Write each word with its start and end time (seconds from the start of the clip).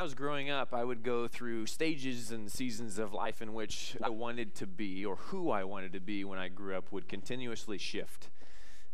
I 0.00 0.02
was 0.02 0.14
growing 0.14 0.48
up, 0.48 0.72
I 0.72 0.82
would 0.82 1.02
go 1.02 1.28
through 1.28 1.66
stages 1.66 2.30
and 2.30 2.50
seasons 2.50 2.98
of 2.98 3.12
life 3.12 3.42
in 3.42 3.52
which 3.52 3.98
I 4.02 4.08
wanted 4.08 4.54
to 4.54 4.66
be 4.66 5.04
or 5.04 5.16
who 5.16 5.50
I 5.50 5.64
wanted 5.64 5.92
to 5.92 6.00
be 6.00 6.24
when 6.24 6.38
I 6.38 6.48
grew 6.48 6.74
up 6.74 6.90
would 6.90 7.06
continuously 7.06 7.76
shift. 7.76 8.30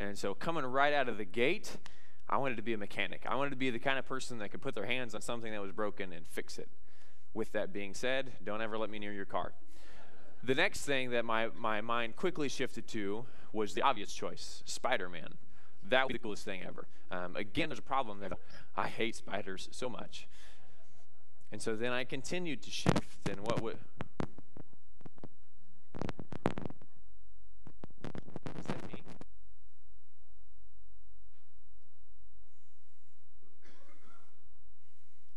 And 0.01 0.19
so, 0.19 0.35
coming 0.35 0.65
right 0.65 0.93
out 0.93 1.09
of 1.09 1.17
the 1.17 1.25
gate, 1.25 1.77
I 2.29 2.39
wanted 2.39 2.57
to 2.57 2.63
be 2.63 2.73
a 2.73 2.77
mechanic. 2.77 3.23
I 3.25 3.37
wanted 3.37 3.51
to 3.51 3.57
be 3.57 3.71
the 3.71 3.79
kind 3.79 4.01
of 4.01 4.05
person 4.05 4.39
that 4.39 4.51
could 4.51 4.61
put 4.61 4.75
their 4.75 4.87
hands 4.87 5.15
on 5.15 5.21
something 5.21 5.53
that 5.53 5.63
was 5.63 5.71
broken 5.71 6.13
and 6.13 6.27
fix 6.27 6.59
it. 6.59 6.69
With 7.33 7.53
that 7.53 7.73
being 7.73 7.95
said, 7.95 8.33
don't 8.43 8.61
ever 8.61 8.77
let 8.77 8.91
me 8.91 8.99
near 8.99 9.13
your 9.13 9.27
car. 9.27 9.53
The 10.43 10.57
next 10.57 10.81
thing 10.81 11.11
that 11.11 11.25
my, 11.25 11.51
my 11.57 11.83
mind 11.83 12.17
quickly 12.17 12.49
shifted 12.49 12.89
to 12.89 13.27
was 13.53 13.75
the 13.75 13.83
obvious 13.83 14.13
choice 14.13 14.65
Spider 14.67 15.09
Man. 15.09 15.35
That 15.89 16.03
would 16.03 16.09
be 16.09 16.15
the 16.15 16.23
coolest 16.25 16.45
thing 16.45 16.63
ever. 16.67 16.89
Um, 17.13 17.37
again, 17.37 17.69
there's 17.69 17.79
a 17.79 17.83
problem 17.83 18.19
that 18.19 18.33
I 18.77 18.89
hate 18.89 19.15
spiders 19.15 19.69
so 19.71 19.89
much. 19.89 20.27
And 21.53 21.63
so 21.63 21.77
then 21.77 21.93
I 21.93 22.05
continued 22.05 22.63
to 22.63 22.71
shift, 22.71 23.29
and 23.29 23.41
what 23.41 23.63
would. 23.63 23.79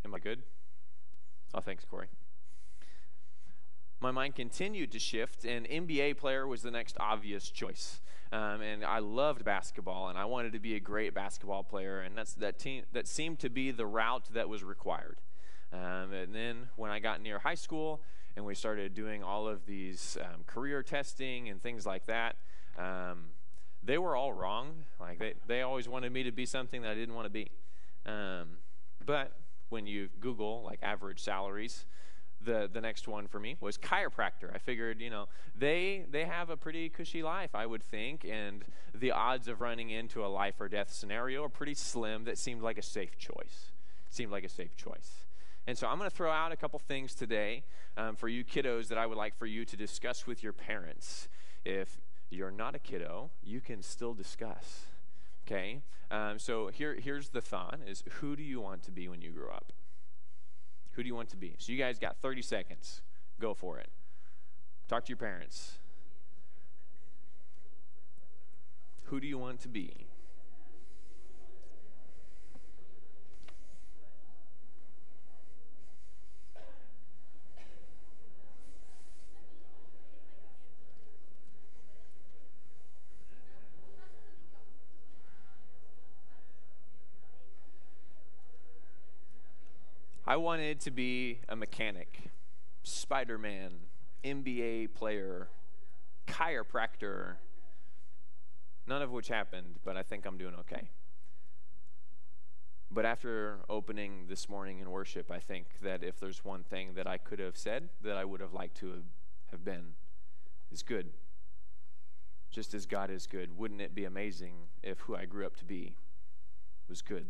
Am 0.03 0.15
I 0.15 0.19
good? 0.19 0.41
Oh, 1.53 1.61
thanks, 1.61 1.85
Corey. 1.85 2.07
My 4.01 4.11
mind 4.11 4.35
continued 4.35 4.91
to 4.93 4.99
shift, 4.99 5.45
and 5.45 5.67
NBA 5.67 6.17
player 6.17 6.47
was 6.47 6.63
the 6.63 6.71
next 6.71 6.97
obvious 6.99 7.51
choice. 7.51 8.01
Um, 8.31 8.61
and 8.61 8.85
I 8.85 8.99
loved 8.99 9.43
basketball, 9.43 10.09
and 10.09 10.17
I 10.17 10.25
wanted 10.25 10.53
to 10.53 10.59
be 10.59 10.75
a 10.75 10.79
great 10.79 11.13
basketball 11.13 11.63
player, 11.63 11.99
and 12.01 12.17
that's 12.17 12.33
that 12.35 12.59
team 12.59 12.83
that 12.93 13.07
seemed 13.07 13.39
to 13.39 13.49
be 13.49 13.71
the 13.71 13.85
route 13.85 14.29
that 14.33 14.47
was 14.47 14.63
required. 14.63 15.17
Um, 15.71 16.13
and 16.13 16.33
then 16.33 16.69
when 16.75 16.91
I 16.91 16.99
got 16.99 17.21
near 17.21 17.39
high 17.39 17.55
school 17.55 18.01
and 18.35 18.45
we 18.45 18.55
started 18.55 18.93
doing 18.93 19.23
all 19.23 19.47
of 19.47 19.65
these 19.65 20.17
um, 20.21 20.43
career 20.47 20.81
testing 20.83 21.49
and 21.49 21.61
things 21.61 21.85
like 21.85 22.05
that, 22.07 22.35
um, 22.77 23.25
they 23.83 23.97
were 23.97 24.15
all 24.15 24.33
wrong. 24.33 24.85
Like 24.99 25.19
they, 25.19 25.33
they 25.47 25.61
always 25.61 25.87
wanted 25.87 26.11
me 26.11 26.23
to 26.23 26.31
be 26.31 26.45
something 26.45 26.81
that 26.81 26.91
I 26.91 26.95
didn't 26.95 27.15
want 27.15 27.25
to 27.25 27.31
be. 27.31 27.51
Um, 28.05 28.57
but 29.05 29.33
when 29.69 29.85
you 29.85 30.09
Google 30.19 30.63
like 30.63 30.79
average 30.81 31.19
salaries, 31.19 31.85
the 32.41 32.69
the 32.71 32.81
next 32.81 33.07
one 33.07 33.27
for 33.27 33.39
me 33.39 33.57
was 33.59 33.77
chiropractor. 33.77 34.53
I 34.53 34.57
figured, 34.57 35.01
you 35.01 35.09
know, 35.09 35.27
they 35.57 36.05
they 36.09 36.25
have 36.25 36.49
a 36.49 36.57
pretty 36.57 36.89
cushy 36.89 37.21
life, 37.21 37.53
I 37.53 37.65
would 37.65 37.83
think, 37.83 38.25
and 38.25 38.63
the 38.93 39.11
odds 39.11 39.47
of 39.47 39.61
running 39.61 39.89
into 39.89 40.25
a 40.25 40.27
life 40.27 40.55
or 40.59 40.69
death 40.69 40.91
scenario 40.91 41.43
are 41.43 41.49
pretty 41.49 41.73
slim. 41.73 42.23
That 42.23 42.37
seemed 42.37 42.61
like 42.61 42.77
a 42.77 42.81
safe 42.81 43.17
choice. 43.17 43.71
Seemed 44.09 44.31
like 44.31 44.43
a 44.43 44.49
safe 44.49 44.75
choice. 44.75 45.25
And 45.69 45.77
so 45.77 45.85
I'm 45.85 45.99
going 45.99 46.09
to 46.09 46.15
throw 46.15 46.31
out 46.31 46.51
a 46.51 46.55
couple 46.55 46.79
things 46.79 47.13
today 47.13 47.61
um, 47.95 48.15
for 48.15 48.27
you 48.27 48.43
kiddos 48.43 48.87
that 48.87 48.97
I 48.97 49.05
would 49.05 49.19
like 49.19 49.37
for 49.37 49.45
you 49.45 49.65
to 49.65 49.77
discuss 49.77 50.25
with 50.25 50.41
your 50.41 50.51
parents. 50.51 51.27
If 51.63 51.99
you're 52.31 52.49
not 52.49 52.73
a 52.73 52.79
kiddo, 52.79 53.29
you 53.43 53.61
can 53.61 53.83
still 53.83 54.15
discuss. 54.15 54.87
Okay? 55.45 55.83
Um, 56.09 56.39
so 56.39 56.69
here, 56.69 56.95
here's 56.99 57.29
the 57.29 57.39
thought 57.39 57.81
is 57.85 58.03
who 58.13 58.35
do 58.35 58.41
you 58.41 58.59
want 58.59 58.81
to 58.85 58.91
be 58.91 59.07
when 59.07 59.21
you 59.21 59.29
grow 59.29 59.51
up? 59.51 59.71
Who 60.93 61.03
do 61.03 61.07
you 61.07 61.13
want 61.13 61.29
to 61.29 61.37
be? 61.37 61.53
So 61.59 61.71
you 61.71 61.77
guys 61.77 61.99
got 61.99 62.17
30 62.17 62.41
seconds. 62.41 63.03
Go 63.39 63.53
for 63.53 63.77
it. 63.77 63.91
Talk 64.87 65.05
to 65.05 65.09
your 65.09 65.17
parents. 65.17 65.77
Who 69.03 69.19
do 69.19 69.27
you 69.27 69.37
want 69.37 69.59
to 69.59 69.67
be? 69.67 70.07
Wanted 90.39 90.79
to 90.81 90.91
be 90.91 91.39
a 91.47 91.55
mechanic, 91.55 92.31
Spider 92.83 93.37
Man, 93.37 93.71
NBA 94.23 94.93
player, 94.93 95.49
chiropractor, 96.27 97.35
none 98.87 99.01
of 99.01 99.11
which 99.11 99.27
happened, 99.27 99.79
but 99.83 99.97
I 99.97 100.03
think 100.03 100.25
I'm 100.25 100.37
doing 100.37 100.55
okay. 100.61 100.89
But 102.91 103.05
after 103.05 103.59
opening 103.69 104.25
this 104.27 104.49
morning 104.49 104.79
in 104.79 104.89
worship, 104.89 105.29
I 105.29 105.39
think 105.39 105.79
that 105.81 106.03
if 106.03 106.19
there's 106.19 106.43
one 106.43 106.63
thing 106.63 106.93
that 106.95 107.05
I 107.05 107.17
could 107.17 107.39
have 107.39 107.55
said 107.55 107.89
that 108.01 108.17
I 108.17 108.25
would 108.25 108.41
have 108.41 108.53
liked 108.53 108.77
to 108.77 109.03
have 109.51 109.63
been, 109.63 109.93
is 110.71 110.81
good. 110.81 111.09
Just 112.49 112.73
as 112.73 112.85
God 112.87 113.11
is 113.11 113.27
good, 113.27 113.57
wouldn't 113.57 113.81
it 113.81 113.93
be 113.93 114.05
amazing 114.05 114.53
if 114.81 115.01
who 115.01 115.15
I 115.15 115.25
grew 115.25 115.45
up 115.45 115.55
to 115.57 115.65
be 115.65 115.95
was 116.87 117.03
good? 117.03 117.27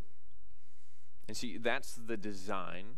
And 1.30 1.38
see, 1.38 1.60
that's 1.60 1.94
the 1.94 2.18
design 2.18 2.96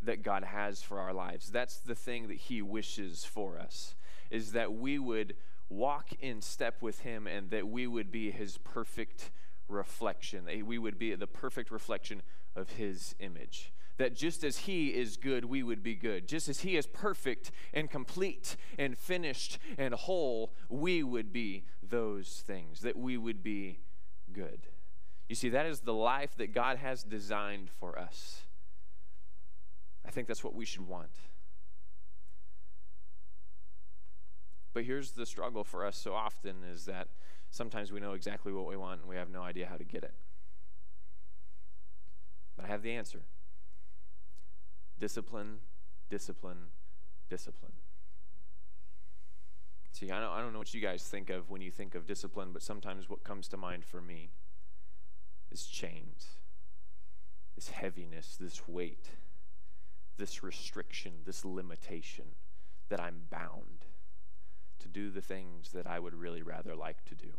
that 0.00 0.22
God 0.22 0.44
has 0.44 0.80
for 0.80 1.00
our 1.00 1.12
lives. 1.12 1.50
That's 1.50 1.78
the 1.78 1.96
thing 1.96 2.28
that 2.28 2.36
He 2.36 2.62
wishes 2.62 3.24
for 3.24 3.58
us, 3.58 3.96
is 4.30 4.52
that 4.52 4.72
we 4.72 4.96
would 4.96 5.34
walk 5.68 6.10
in 6.20 6.40
step 6.40 6.82
with 6.82 7.00
Him 7.00 7.26
and 7.26 7.50
that 7.50 7.66
we 7.66 7.88
would 7.88 8.12
be 8.12 8.30
His 8.30 8.58
perfect 8.58 9.32
reflection. 9.68 10.44
We 10.64 10.78
would 10.78 11.00
be 11.00 11.16
the 11.16 11.26
perfect 11.26 11.72
reflection 11.72 12.22
of 12.54 12.70
His 12.70 13.16
image. 13.18 13.72
That 13.96 14.14
just 14.14 14.44
as 14.44 14.58
He 14.58 14.94
is 14.94 15.16
good, 15.16 15.44
we 15.44 15.64
would 15.64 15.82
be 15.82 15.96
good. 15.96 16.28
Just 16.28 16.48
as 16.48 16.60
He 16.60 16.76
is 16.76 16.86
perfect 16.86 17.50
and 17.72 17.90
complete 17.90 18.54
and 18.78 18.96
finished 18.96 19.58
and 19.76 19.94
whole, 19.94 20.52
we 20.68 21.02
would 21.02 21.32
be 21.32 21.64
those 21.82 22.44
things. 22.46 22.82
That 22.82 22.96
we 22.96 23.16
would 23.16 23.42
be 23.42 23.80
good. 24.32 24.60
You 25.34 25.36
see, 25.36 25.48
that 25.48 25.66
is 25.66 25.80
the 25.80 25.92
life 25.92 26.36
that 26.36 26.54
God 26.54 26.76
has 26.76 27.02
designed 27.02 27.68
for 27.68 27.98
us. 27.98 28.42
I 30.06 30.10
think 30.12 30.28
that's 30.28 30.44
what 30.44 30.54
we 30.54 30.64
should 30.64 30.86
want. 30.86 31.10
But 34.72 34.84
here's 34.84 35.10
the 35.10 35.26
struggle 35.26 35.64
for 35.64 35.84
us 35.84 35.96
so 35.96 36.14
often 36.14 36.58
is 36.72 36.84
that 36.84 37.08
sometimes 37.50 37.90
we 37.90 37.98
know 37.98 38.12
exactly 38.12 38.52
what 38.52 38.66
we 38.66 38.76
want 38.76 39.00
and 39.00 39.08
we 39.08 39.16
have 39.16 39.28
no 39.28 39.42
idea 39.42 39.66
how 39.66 39.76
to 39.76 39.82
get 39.82 40.04
it. 40.04 40.14
But 42.54 42.66
I 42.66 42.68
have 42.68 42.82
the 42.82 42.92
answer 42.92 43.22
discipline, 45.00 45.58
discipline, 46.10 46.68
discipline. 47.28 47.72
See, 49.90 50.12
I 50.12 50.20
don't, 50.20 50.30
I 50.30 50.40
don't 50.40 50.52
know 50.52 50.60
what 50.60 50.72
you 50.72 50.80
guys 50.80 51.02
think 51.02 51.28
of 51.28 51.50
when 51.50 51.60
you 51.60 51.72
think 51.72 51.96
of 51.96 52.06
discipline, 52.06 52.50
but 52.52 52.62
sometimes 52.62 53.10
what 53.10 53.24
comes 53.24 53.48
to 53.48 53.56
mind 53.56 53.84
for 53.84 54.00
me 54.00 54.30
is 55.54 55.66
chains, 55.66 56.30
this 57.54 57.68
heaviness, 57.68 58.36
this 58.38 58.68
weight, 58.68 59.06
this 60.18 60.42
restriction, 60.42 61.12
this 61.24 61.44
limitation 61.44 62.24
that 62.88 63.00
I'm 63.00 63.22
bound 63.30 63.86
to 64.80 64.88
do 64.88 65.10
the 65.10 65.22
things 65.22 65.70
that 65.70 65.86
I 65.86 66.00
would 66.00 66.14
really 66.14 66.42
rather 66.42 66.74
like 66.74 67.04
to 67.06 67.14
do. 67.14 67.30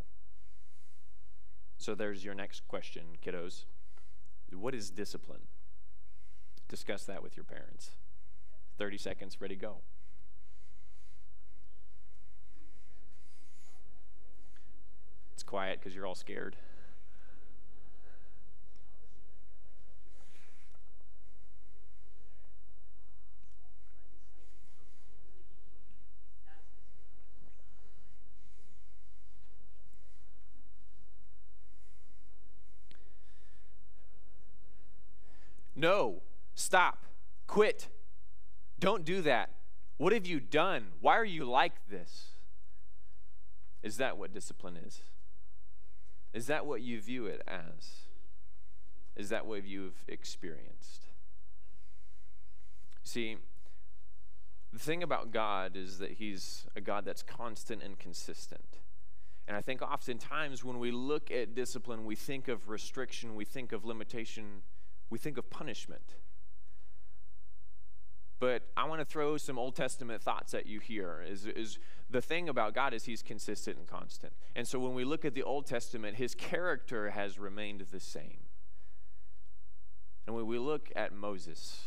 So 1.78 1.94
there's 1.94 2.24
your 2.24 2.34
next 2.34 2.68
question, 2.70 3.04
kiddos. 3.24 3.66
What 4.54 4.74
is 4.74 4.90
discipline? 4.90 5.42
Discuss 6.70 7.04
that 7.04 7.22
with 7.22 7.36
your 7.36 7.44
parents. 7.44 7.92
30 8.78 8.98
seconds, 8.98 9.42
ready, 9.42 9.56
go. 9.56 9.78
It's 15.34 15.44
quiet 15.44 15.80
because 15.80 15.94
you're 15.94 16.08
all 16.08 16.16
scared. 16.16 16.56
No, 35.86 36.24
stop, 36.56 37.06
quit. 37.46 37.90
Don't 38.80 39.06
do 39.06 39.22
that. 39.22 39.52
What 39.98 40.14
have 40.14 40.26
you 40.26 40.40
done? 40.40 40.88
Why 41.00 41.16
are 41.16 41.24
you 41.24 41.46
like 41.46 41.74
this? 41.88 42.30
Is 43.84 43.98
that 43.98 44.18
what 44.18 44.34
discipline 44.34 44.78
is? 44.78 45.02
Is 46.34 46.48
that 46.48 46.66
what 46.66 46.82
you 46.82 47.00
view 47.00 47.28
it 47.28 47.44
as? 47.48 48.08
Is 49.16 49.30
that 49.30 49.46
what 49.46 49.64
you've 49.64 50.04
experienced? 50.08 51.06
See, 53.04 53.38
the 54.74 54.80
thing 54.80 55.04
about 55.04 55.30
God 55.30 55.76
is 55.76 56.00
that 56.00 56.14
He's 56.14 56.66
a 56.76 56.82
God 56.82 57.06
that's 57.06 57.22
constant 57.22 57.84
and 57.84 58.00
consistent. 58.00 58.80
And 59.48 59.56
I 59.56 59.62
think 59.62 59.84
oftentimes 59.84 60.64
when 60.64 60.80
we 60.80 60.90
look 60.90 61.30
at 61.30 61.54
discipline, 61.54 62.06
we 62.06 62.16
think 62.16 62.48
of 62.48 62.70
restriction, 62.70 63.36
we 63.36 63.46
think 63.46 63.72
of 63.72 63.86
limitation 63.86 64.64
we 65.10 65.18
think 65.18 65.38
of 65.38 65.50
punishment. 65.50 66.16
But 68.40 68.64
I 68.76 68.86
want 68.86 69.00
to 69.00 69.06
throw 69.06 69.38
some 69.38 69.58
Old 69.58 69.76
Testament 69.76 70.22
thoughts 70.22 70.54
at 70.54 70.66
you 70.66 70.80
here. 70.80 71.24
Is, 71.28 71.46
is 71.46 71.80
the 72.10 72.22
thing 72.22 72.50
about 72.50 72.74
God 72.76 72.94
is 72.94 73.06
He's 73.06 73.22
consistent 73.22 73.78
and 73.78 73.88
constant. 73.88 74.34
And 74.56 74.68
so 74.68 74.78
when 74.78 74.94
we 74.94 75.06
look 75.06 75.24
at 75.24 75.34
the 75.34 75.44
Old 75.44 75.66
Testament, 75.66 76.18
His 76.18 76.36
character 76.36 77.12
has 77.12 77.40
remained 77.40 77.86
the 77.92 78.00
same. 78.00 78.40
And 80.28 80.36
when 80.36 80.48
we 80.48 80.58
look 80.58 80.92
at 80.96 81.14
Moses, 81.14 81.86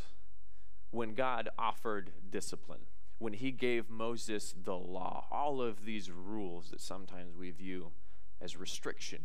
when 0.90 1.14
God 1.14 1.50
offered 1.58 2.12
discipline, 2.30 2.86
when 3.18 3.34
He 3.34 3.50
gave 3.50 3.90
Moses 3.90 4.54
the 4.64 4.76
law, 4.76 5.26
all 5.30 5.60
of 5.60 5.84
these 5.84 6.10
rules 6.10 6.70
that 6.70 6.80
sometimes 6.80 7.36
we 7.36 7.50
view 7.50 7.92
as 8.40 8.56
restriction 8.56 9.24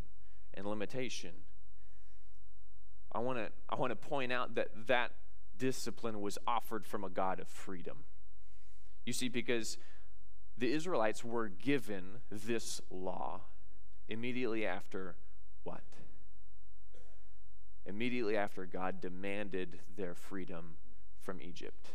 and 0.54 0.66
limitation, 0.66 1.32
I 3.16 3.20
want 3.20 3.38
to 3.38 3.50
I 3.70 3.76
want 3.76 3.92
to 3.92 3.96
point 3.96 4.32
out 4.32 4.56
that 4.56 4.70
that 4.88 5.12
discipline 5.58 6.22
was 6.22 6.38
offered 6.48 6.86
from 6.86 7.04
a 7.04 7.10
God 7.10 7.40
of 7.40 7.48
freedom. 7.48 8.06
You 9.06 9.14
see, 9.14 9.30
because 9.30 9.78
the 10.58 10.72
Israelites 10.72 11.24
were 11.24 11.48
given 11.48 12.22
this 12.32 12.82
law 12.90 13.42
immediately 14.08 14.66
after 14.66 15.16
what? 15.64 15.84
Immediately 17.86 18.38
after 18.38 18.66
God 18.66 19.02
demanded 19.02 19.80
their 19.96 20.16
freedom 20.16 20.78
from 21.20 21.42
Egypt 21.42 21.90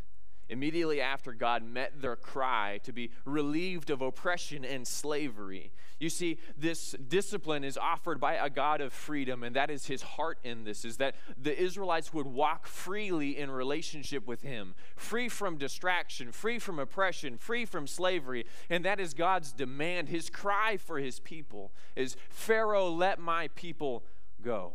immediately 0.49 1.01
after 1.01 1.33
God 1.33 1.63
met 1.63 2.01
their 2.01 2.17
cry 2.17 2.81
to 2.85 2.93
be 2.93 3.11
relieved 3.25 3.91
of 3.91 4.01
oppression 4.03 4.65
and 4.65 4.87
slavery. 4.87 5.73
You 6.01 6.11
see, 6.11 6.39
this 6.57 6.93
discipline 6.93 7.65
is 7.65 7.77
offered 7.77 8.21
by 8.21 8.35
a 8.35 8.49
God 8.49 8.81
of 8.81 8.93
freedom, 8.93 9.43
and 9.43 9.57
that 9.57 9.69
is 9.69 9.87
his 9.87 10.03
heart 10.03 10.39
in 10.45 10.63
this, 10.63 10.85
is 10.85 10.99
that 10.99 11.17
the 11.37 11.61
Israelites 11.61 12.13
would 12.15 12.27
walk 12.27 12.67
freely 12.69 13.37
in 13.37 13.51
relationship 13.51 14.27
with 14.27 14.43
him, 14.43 14.75
free 14.95 15.29
from 15.29 15.59
distraction, 15.59 16.31
free 16.31 16.61
from 16.61 16.79
oppression, 16.79 17.37
free 17.37 17.65
from 17.65 17.89
slavery. 17.89 18.47
And 18.71 18.85
that 18.85 19.01
is 19.01 19.13
God's 19.13 19.53
demand. 19.53 20.09
His 20.09 20.31
cry 20.31 20.77
for 20.77 20.99
his 20.99 21.19
people 21.19 21.73
is, 21.97 22.17
Pharaoh, 22.31 22.89
let 22.89 23.19
my 23.19 23.49
people 23.49 24.05
go. 24.41 24.75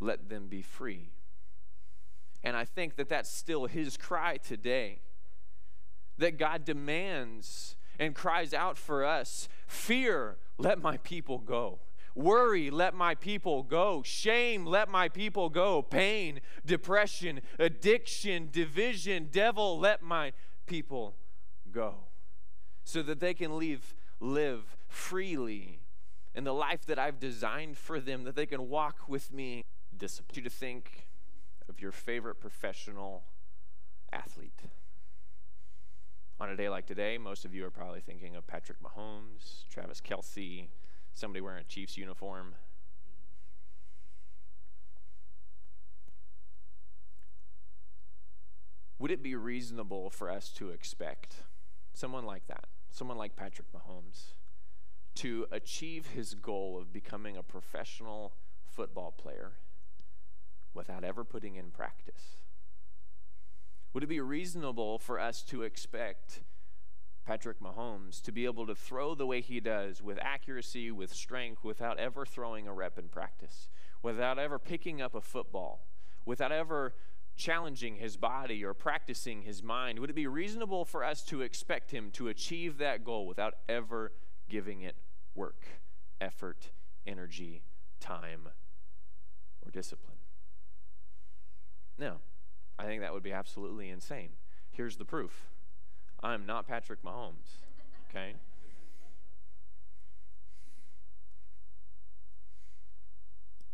Let 0.00 0.28
them 0.28 0.48
be 0.48 0.62
free. 0.62 1.10
And 2.42 2.56
I 2.56 2.64
think 2.64 2.96
that 2.96 3.08
that's 3.08 3.30
still 3.30 3.66
his 3.66 3.96
cry 3.96 4.36
today. 4.36 5.00
That 6.18 6.38
God 6.38 6.64
demands 6.64 7.76
and 7.98 8.14
cries 8.14 8.54
out 8.54 8.78
for 8.78 9.04
us 9.04 9.48
fear, 9.66 10.36
let 10.56 10.80
my 10.80 10.96
people 10.98 11.38
go. 11.38 11.80
Worry, 12.14 12.70
let 12.70 12.94
my 12.94 13.14
people 13.14 13.62
go. 13.62 14.02
Shame, 14.04 14.66
let 14.66 14.88
my 14.88 15.08
people 15.08 15.48
go. 15.50 15.82
Pain, 15.82 16.40
depression, 16.66 17.40
addiction, 17.58 18.48
division, 18.50 19.28
devil, 19.30 19.78
let 19.78 20.02
my 20.02 20.32
people 20.66 21.14
go. 21.70 21.94
So 22.82 23.02
that 23.02 23.20
they 23.20 23.34
can 23.34 23.56
leave, 23.56 23.94
live 24.18 24.76
freely 24.88 25.80
in 26.34 26.44
the 26.44 26.54
life 26.54 26.84
that 26.86 26.98
I've 26.98 27.20
designed 27.20 27.76
for 27.76 28.00
them, 28.00 28.24
that 28.24 28.34
they 28.34 28.46
can 28.46 28.68
walk 28.68 29.08
with 29.08 29.32
me. 29.32 29.64
Discipline 29.96 30.36
you 30.36 30.42
to 30.42 30.50
think 30.50 31.07
your 31.80 31.92
favorite 31.92 32.40
professional 32.40 33.24
athlete. 34.12 34.62
On 36.40 36.50
a 36.50 36.56
day 36.56 36.68
like 36.68 36.86
today, 36.86 37.18
most 37.18 37.44
of 37.44 37.54
you 37.54 37.66
are 37.66 37.70
probably 37.70 38.00
thinking 38.00 38.36
of 38.36 38.46
Patrick 38.46 38.78
Mahomes, 38.80 39.68
Travis 39.70 40.00
Kelce, 40.00 40.68
somebody 41.14 41.40
wearing 41.40 41.60
a 41.60 41.64
Chiefs 41.64 41.96
uniform. 41.96 42.54
Would 49.00 49.10
it 49.10 49.22
be 49.22 49.34
reasonable 49.34 50.10
for 50.10 50.30
us 50.30 50.50
to 50.54 50.70
expect 50.70 51.42
someone 51.92 52.24
like 52.24 52.46
that, 52.48 52.64
someone 52.90 53.16
like 53.16 53.36
Patrick 53.36 53.68
Mahomes, 53.72 54.34
to 55.16 55.46
achieve 55.50 56.08
his 56.08 56.34
goal 56.34 56.78
of 56.80 56.92
becoming 56.92 57.36
a 57.36 57.42
professional 57.42 58.34
football 58.68 59.10
player 59.10 59.52
without 60.74 61.04
ever 61.04 61.24
putting 61.24 61.56
in 61.56 61.70
practice? 61.70 62.36
Would 63.92 64.02
it 64.04 64.08
be 64.08 64.20
reasonable 64.20 64.98
for 64.98 65.18
us 65.18 65.42
to 65.44 65.62
expect 65.62 66.40
Patrick 67.24 67.60
Mahomes 67.60 68.22
to 68.22 68.32
be 68.32 68.44
able 68.44 68.66
to 68.66 68.74
throw 68.74 69.14
the 69.14 69.26
way 69.26 69.40
he 69.40 69.60
does 69.60 70.02
with 70.02 70.18
accuracy, 70.20 70.90
with 70.90 71.12
strength, 71.12 71.64
without 71.64 71.98
ever 71.98 72.24
throwing 72.24 72.66
a 72.66 72.72
rep 72.72 72.98
in 72.98 73.08
practice, 73.08 73.68
without 74.02 74.38
ever 74.38 74.58
picking 74.58 75.02
up 75.02 75.14
a 75.14 75.20
football, 75.20 75.86
without 76.24 76.52
ever 76.52 76.94
challenging 77.36 77.96
his 77.96 78.16
body 78.16 78.64
or 78.64 78.74
practicing 78.74 79.42
his 79.42 79.62
mind? 79.62 79.98
Would 79.98 80.10
it 80.10 80.16
be 80.16 80.26
reasonable 80.26 80.84
for 80.84 81.04
us 81.04 81.22
to 81.24 81.42
expect 81.42 81.90
him 81.90 82.10
to 82.12 82.28
achieve 82.28 82.78
that 82.78 83.04
goal 83.04 83.26
without 83.26 83.54
ever 83.68 84.12
giving 84.48 84.82
it 84.82 84.96
work, 85.34 85.66
effort, 86.20 86.70
energy, 87.06 87.62
time, 88.00 88.48
or 89.64 89.70
discipline? 89.70 90.17
No, 91.98 92.18
I 92.78 92.84
think 92.84 93.02
that 93.02 93.12
would 93.12 93.22
be 93.22 93.32
absolutely 93.32 93.90
insane. 93.90 94.30
Here's 94.70 94.96
the 94.96 95.04
proof 95.04 95.48
I'm 96.22 96.46
not 96.46 96.66
Patrick 96.66 97.02
Mahomes, 97.02 97.64
okay? 98.08 98.34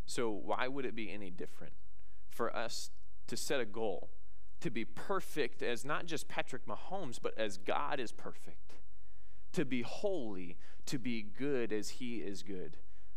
So, 0.06 0.30
why 0.30 0.68
would 0.68 0.84
it 0.84 0.94
be 0.94 1.10
any 1.10 1.30
different 1.30 1.72
for 2.30 2.54
us 2.54 2.90
to 3.26 3.36
set 3.36 3.60
a 3.60 3.64
goal 3.64 4.10
to 4.60 4.70
be 4.70 4.84
perfect 4.84 5.62
as 5.62 5.84
not 5.84 6.06
just 6.06 6.28
Patrick 6.28 6.66
Mahomes, 6.66 7.18
but 7.20 7.36
as 7.36 7.58
God 7.58 7.98
is 7.98 8.12
perfect? 8.12 8.74
To 9.52 9.64
be 9.64 9.82
holy, 9.82 10.56
to 10.86 10.98
be 10.98 11.22
good 11.22 11.72
as 11.72 11.90
He 11.90 12.16
is 12.16 12.42
good. 12.42 12.76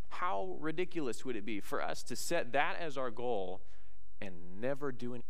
How 0.09 0.57
ridiculous 0.59 1.23
would 1.25 1.35
it 1.35 1.45
be 1.45 1.59
for 1.59 1.81
us 1.81 2.03
to 2.03 2.15
set 2.15 2.51
that 2.53 2.77
as 2.79 2.97
our 2.97 3.11
goal 3.11 3.61
and 4.21 4.59
never 4.59 4.91
do 4.91 5.13
anything. 5.13 5.23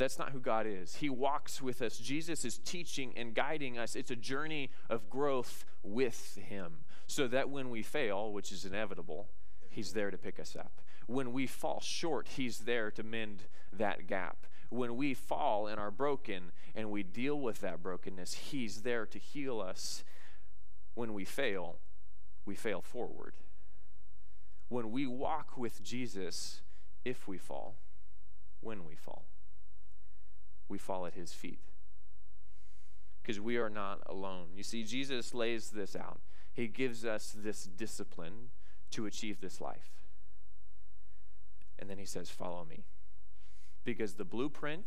That's 0.00 0.18
not 0.18 0.30
who 0.30 0.40
God 0.40 0.66
is. 0.66 0.96
He 0.96 1.10
walks 1.10 1.60
with 1.60 1.82
us. 1.82 1.98
Jesus 1.98 2.42
is 2.46 2.56
teaching 2.56 3.12
and 3.16 3.34
guiding 3.34 3.76
us. 3.76 3.94
It's 3.94 4.10
a 4.10 4.16
journey 4.16 4.70
of 4.88 5.10
growth 5.10 5.66
with 5.82 6.36
Him 6.36 6.84
so 7.06 7.28
that 7.28 7.50
when 7.50 7.68
we 7.68 7.82
fail, 7.82 8.32
which 8.32 8.50
is 8.50 8.64
inevitable, 8.64 9.28
He's 9.68 9.92
there 9.92 10.10
to 10.10 10.16
pick 10.16 10.40
us 10.40 10.56
up. 10.58 10.80
When 11.06 11.34
we 11.34 11.46
fall 11.46 11.80
short, 11.82 12.28
He's 12.28 12.60
there 12.60 12.90
to 12.92 13.02
mend 13.02 13.42
that 13.74 14.06
gap. 14.06 14.46
When 14.70 14.96
we 14.96 15.12
fall 15.12 15.66
and 15.66 15.78
are 15.78 15.90
broken 15.90 16.52
and 16.74 16.90
we 16.90 17.02
deal 17.02 17.38
with 17.38 17.60
that 17.60 17.82
brokenness, 17.82 18.32
He's 18.32 18.80
there 18.80 19.04
to 19.04 19.18
heal 19.18 19.60
us. 19.60 20.02
When 20.94 21.12
we 21.12 21.26
fail, 21.26 21.76
we 22.46 22.54
fail 22.54 22.80
forward 22.80 23.34
when 24.70 24.92
we 24.92 25.04
walk 25.04 25.58
with 25.58 25.82
Jesus, 25.82 26.62
if 27.04 27.26
we 27.26 27.36
fall, 27.36 27.74
when 28.60 28.84
we 28.86 28.94
fall, 28.94 29.24
we 30.68 30.78
fall 30.78 31.06
at 31.06 31.14
his 31.14 31.32
feet. 31.32 31.58
Because 33.20 33.40
we 33.40 33.56
are 33.56 33.68
not 33.68 34.00
alone. 34.06 34.46
You 34.56 34.62
see, 34.62 34.84
Jesus 34.84 35.34
lays 35.34 35.70
this 35.70 35.94
out. 35.94 36.20
He 36.52 36.68
gives 36.68 37.04
us 37.04 37.34
this 37.36 37.64
discipline 37.64 38.50
to 38.92 39.06
achieve 39.06 39.40
this 39.40 39.60
life. 39.60 39.90
And 41.78 41.90
then 41.90 41.98
he 41.98 42.06
says, 42.06 42.30
Follow 42.30 42.64
me. 42.64 42.84
Because 43.84 44.14
the 44.14 44.24
blueprint 44.24 44.86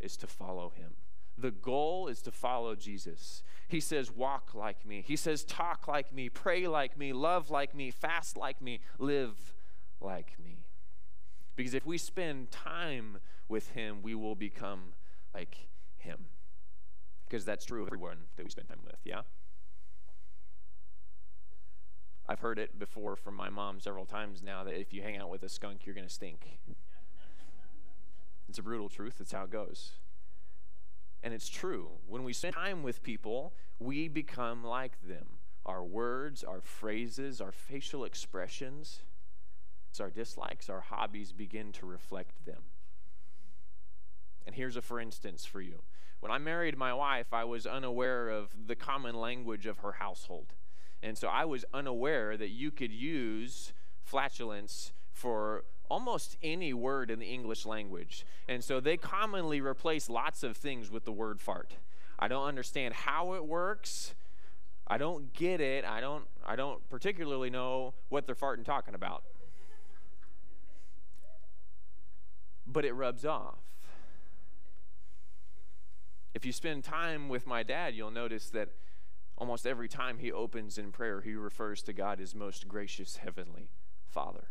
is 0.00 0.16
to 0.16 0.26
follow 0.26 0.70
him. 0.70 0.92
The 1.38 1.50
goal 1.50 2.08
is 2.08 2.20
to 2.22 2.32
follow 2.32 2.74
Jesus. 2.74 3.42
He 3.68 3.80
says, 3.80 4.10
Walk 4.10 4.54
like 4.54 4.84
me. 4.84 5.04
He 5.06 5.16
says, 5.16 5.44
Talk 5.44 5.86
like 5.86 6.12
me, 6.12 6.28
pray 6.28 6.66
like 6.66 6.98
me, 6.98 7.12
love 7.12 7.50
like 7.50 7.74
me, 7.74 7.90
fast 7.90 8.36
like 8.36 8.60
me, 8.60 8.80
live 8.98 9.54
like 10.00 10.32
me. 10.42 10.64
Because 11.54 11.74
if 11.74 11.86
we 11.86 11.98
spend 11.98 12.50
time 12.50 13.18
with 13.48 13.70
Him, 13.70 14.02
we 14.02 14.14
will 14.14 14.34
become 14.34 14.94
like 15.34 15.68
Him. 15.98 16.26
Because 17.26 17.44
that's 17.44 17.64
true 17.64 17.82
of 17.82 17.88
everyone 17.88 18.18
that 18.36 18.44
we 18.44 18.50
spend 18.50 18.68
time 18.68 18.80
with, 18.84 18.98
yeah? 19.04 19.20
I've 22.28 22.40
heard 22.40 22.58
it 22.58 22.78
before 22.78 23.16
from 23.16 23.34
my 23.34 23.48
mom 23.48 23.80
several 23.80 24.04
times 24.04 24.42
now 24.42 24.64
that 24.64 24.74
if 24.74 24.92
you 24.92 25.02
hang 25.02 25.16
out 25.16 25.30
with 25.30 25.42
a 25.42 25.48
skunk, 25.48 25.86
you're 25.86 25.94
going 25.94 26.06
to 26.06 26.12
stink. 26.12 26.58
It's 28.48 28.58
a 28.58 28.62
brutal 28.62 28.88
truth. 28.88 29.16
It's 29.20 29.32
how 29.32 29.44
it 29.44 29.50
goes. 29.50 29.92
And 31.22 31.34
it's 31.34 31.48
true. 31.48 31.88
When 32.06 32.24
we 32.24 32.32
spend 32.32 32.54
time 32.54 32.82
with 32.82 33.02
people, 33.02 33.54
we 33.78 34.08
become 34.08 34.64
like 34.64 35.00
them. 35.06 35.26
Our 35.66 35.84
words, 35.84 36.44
our 36.44 36.60
phrases, 36.60 37.40
our 37.40 37.52
facial 37.52 38.04
expressions, 38.04 39.00
our 40.00 40.10
dislikes, 40.10 40.70
our 40.70 40.80
hobbies 40.80 41.32
begin 41.32 41.72
to 41.72 41.86
reflect 41.86 42.44
them. 42.46 42.62
And 44.46 44.54
here's 44.54 44.76
a 44.76 44.82
for 44.82 45.00
instance 45.00 45.44
for 45.44 45.60
you. 45.60 45.82
When 46.20 46.32
I 46.32 46.38
married 46.38 46.76
my 46.76 46.92
wife, 46.94 47.32
I 47.32 47.44
was 47.44 47.66
unaware 47.66 48.28
of 48.28 48.50
the 48.66 48.74
common 48.74 49.14
language 49.14 49.66
of 49.66 49.78
her 49.78 49.92
household. 49.92 50.54
And 51.02 51.16
so 51.16 51.28
I 51.28 51.44
was 51.44 51.64
unaware 51.72 52.36
that 52.36 52.50
you 52.50 52.70
could 52.70 52.92
use 52.92 53.72
flatulence 54.02 54.92
for 55.12 55.64
almost 55.88 56.36
any 56.42 56.72
word 56.72 57.10
in 57.10 57.18
the 57.18 57.26
English 57.26 57.66
language. 57.66 58.24
And 58.48 58.62
so 58.62 58.80
they 58.80 58.96
commonly 58.96 59.60
replace 59.60 60.08
lots 60.08 60.42
of 60.42 60.56
things 60.56 60.90
with 60.90 61.04
the 61.04 61.12
word 61.12 61.40
fart. 61.40 61.76
I 62.18 62.28
don't 62.28 62.46
understand 62.46 62.94
how 62.94 63.34
it 63.34 63.44
works. 63.44 64.14
I 64.86 64.98
don't 64.98 65.32
get 65.32 65.60
it. 65.60 65.84
I 65.84 66.00
don't 66.00 66.24
I 66.44 66.56
don't 66.56 66.86
particularly 66.88 67.50
know 67.50 67.94
what 68.08 68.26
they're 68.26 68.34
farting 68.34 68.64
talking 68.64 68.94
about. 68.94 69.22
But 72.66 72.84
it 72.84 72.92
rubs 72.92 73.24
off. 73.24 73.58
If 76.34 76.44
you 76.44 76.52
spend 76.52 76.84
time 76.84 77.28
with 77.28 77.46
my 77.46 77.62
dad, 77.62 77.94
you'll 77.94 78.10
notice 78.10 78.50
that 78.50 78.68
almost 79.36 79.66
every 79.66 79.88
time 79.88 80.18
he 80.18 80.30
opens 80.30 80.78
in 80.78 80.92
prayer, 80.92 81.20
he 81.20 81.34
refers 81.34 81.82
to 81.82 81.92
God 81.92 82.20
as 82.20 82.34
most 82.34 82.68
gracious 82.68 83.16
heavenly 83.16 83.70
Father 84.06 84.48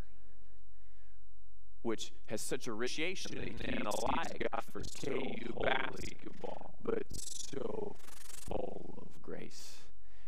which 1.82 2.12
has 2.26 2.40
such 2.40 2.66
a 2.66 2.72
appreciation 2.72 3.56
and 3.64 3.86
a 3.86 4.04
life 4.16 4.36
for 4.72 4.80
KU 4.80 5.52
basketball, 5.62 6.74
but 6.82 7.04
so 7.10 7.96
full 8.00 8.98
of 9.02 9.22
grace. 9.22 9.78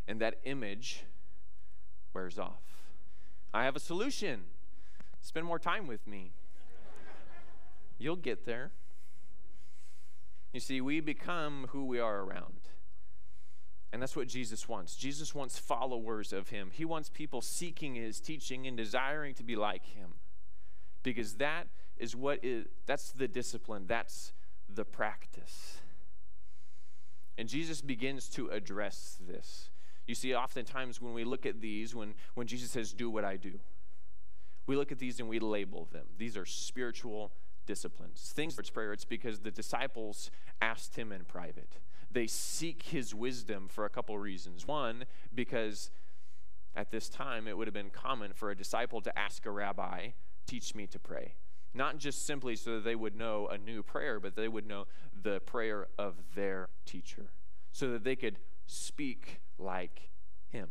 And 0.07 0.21
that 0.21 0.39
image 0.45 1.05
wears 2.15 2.39
off. 2.39 2.63
I 3.53 3.65
have 3.65 3.77
a 3.77 3.81
solution. 3.81 4.43
Spend 5.21 5.47
more 5.47 5.59
time 5.59 5.87
with 5.87 6.07
me. 6.07 6.33
You'll 7.99 8.17
get 8.17 8.47
there. 8.47 8.71
You 10.53 10.61
see, 10.61 10.81
we 10.81 11.01
become 11.01 11.67
who 11.71 11.85
we 11.85 12.01
are 12.01 12.21
around. 12.21 12.61
And 13.93 14.01
that's 14.01 14.17
what 14.17 14.29
Jesus 14.29 14.69
wants. 14.69 14.95
Jesus 14.95 15.35
wants 15.35 15.59
followers 15.59 16.33
of 16.33 16.49
him. 16.49 16.71
He 16.73 16.85
wants 16.85 17.09
people 17.09 17.41
seeking 17.41 17.97
his 17.97 18.21
teaching 18.21 18.67
and 18.67 18.77
desiring 18.77 19.35
to 19.35 19.43
be 19.43 19.57
like 19.57 19.85
him 19.85 20.15
because 21.03 21.35
that 21.35 21.67
is 21.97 22.17
what 22.17 22.39
is 22.43 22.67
that's 22.87 23.13
the 23.13 23.29
discipline 23.29 23.85
that's 23.87 24.33
the 24.73 24.85
practice. 24.85 25.79
And 27.39 27.49
jesus 27.49 27.81
begins 27.81 28.29
to 28.31 28.49
address 28.49 29.19
this. 29.27 29.71
You 30.07 30.15
see 30.15 30.35
oftentimes 30.35 31.01
when 31.01 31.13
we 31.13 31.25
look 31.25 31.47
at 31.47 31.61
these 31.61 31.95
when 31.95 32.15
when 32.35 32.47
jesus 32.47 32.71
says 32.71 32.93
do 32.93 33.11
what 33.11 33.25
i 33.25 33.37
do 33.37 33.61
we 34.71 34.77
look 34.77 34.93
at 34.93 35.01
these 35.01 35.19
and 35.19 35.29
we 35.29 35.41
label 35.41 35.89
them. 35.91 36.07
These 36.17 36.37
are 36.37 36.47
spiritual 36.47 37.33
disciplines. 37.67 38.33
Things 38.37 38.55
for 38.55 38.63
prayer 38.63 38.93
it's 38.93 39.05
because 39.05 39.41
the 39.41 39.51
disciples 39.51 40.31
asked 40.63 40.97
him 40.97 41.11
in 41.11 41.25
private. 41.25 41.79
They 42.09 42.29
seek 42.29 42.85
his 42.85 43.13
wisdom 43.13 43.67
for 43.69 43.85
a 43.85 43.89
couple 43.89 44.17
reasons. 44.17 44.69
One 44.69 45.07
because 45.35 45.91
at 46.77 46.93
this 46.93 47.09
time 47.09 47.49
it 47.49 47.57
would 47.57 47.67
have 47.67 47.75
been 47.75 47.91
common 47.91 48.33
for 48.33 48.51
a 48.51 48.57
disciple 48.57 49.01
to 49.01 49.19
ask 49.19 49.45
a 49.45 49.51
rabbi 49.51 50.11
teach 50.51 50.75
me 50.75 50.87
to 50.89 50.99
pray. 50.99 51.35
Not 51.73 51.99
just 51.99 52.27
simply 52.27 52.57
so 52.57 52.75
that 52.75 52.85
they 52.85 52.97
would 52.97 53.15
know 53.15 53.47
a 53.47 53.57
new 53.57 53.83
prayer, 53.83 54.19
but 54.19 54.35
they 54.35 54.49
would 54.49 54.67
know 54.67 54.87
the 55.23 55.39
prayer 55.41 55.87
of 55.97 56.17
their 56.35 56.69
teacher, 56.85 57.31
so 57.71 57.93
that 57.93 58.03
they 58.03 58.17
could 58.17 58.39
speak 58.67 59.41
like 59.59 60.11
him. 60.49 60.69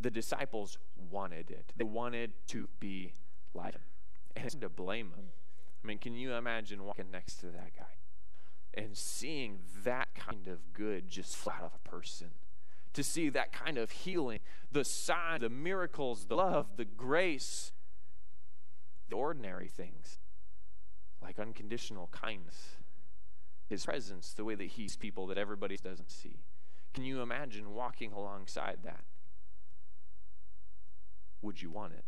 The 0.00 0.10
disciples 0.10 0.78
wanted 1.10 1.50
it, 1.50 1.72
they 1.76 1.84
wanted 1.84 2.32
to 2.48 2.68
be 2.80 3.12
like 3.52 3.74
him. 3.74 3.82
And 4.36 4.60
to 4.60 4.68
blame 4.68 5.08
him. 5.16 5.26
I 5.82 5.86
mean, 5.86 5.98
can 5.98 6.14
you 6.14 6.32
imagine 6.34 6.84
walking 6.84 7.10
next 7.10 7.36
to 7.40 7.46
that 7.46 7.76
guy 7.76 7.96
and 8.72 8.96
seeing 8.96 9.58
that 9.82 10.14
kind 10.14 10.46
of 10.46 10.72
good 10.72 11.08
just 11.08 11.36
flat 11.36 11.56
out 11.58 11.64
of 11.64 11.72
a 11.84 11.88
person? 11.88 12.28
To 12.94 13.02
see 13.02 13.28
that 13.28 13.52
kind 13.52 13.78
of 13.78 13.90
healing, 13.90 14.40
the 14.72 14.84
sign, 14.84 15.40
the 15.40 15.48
miracles, 15.48 16.26
the 16.26 16.36
love, 16.36 16.76
the 16.76 16.84
grace, 16.84 17.72
the 19.08 19.16
ordinary 19.16 19.68
things, 19.68 20.18
like 21.22 21.38
unconditional 21.38 22.08
kindness, 22.12 22.76
his 23.68 23.84
presence, 23.84 24.32
the 24.32 24.44
way 24.44 24.54
that 24.54 24.64
he's 24.68 24.96
people 24.96 25.26
that 25.26 25.38
everybody 25.38 25.76
doesn't 25.76 26.10
see. 26.10 26.40
Can 26.94 27.04
you 27.04 27.20
imagine 27.20 27.74
walking 27.74 28.12
alongside 28.12 28.78
that? 28.84 29.04
Would 31.42 31.62
you 31.62 31.70
want 31.70 31.92
it? 31.92 32.04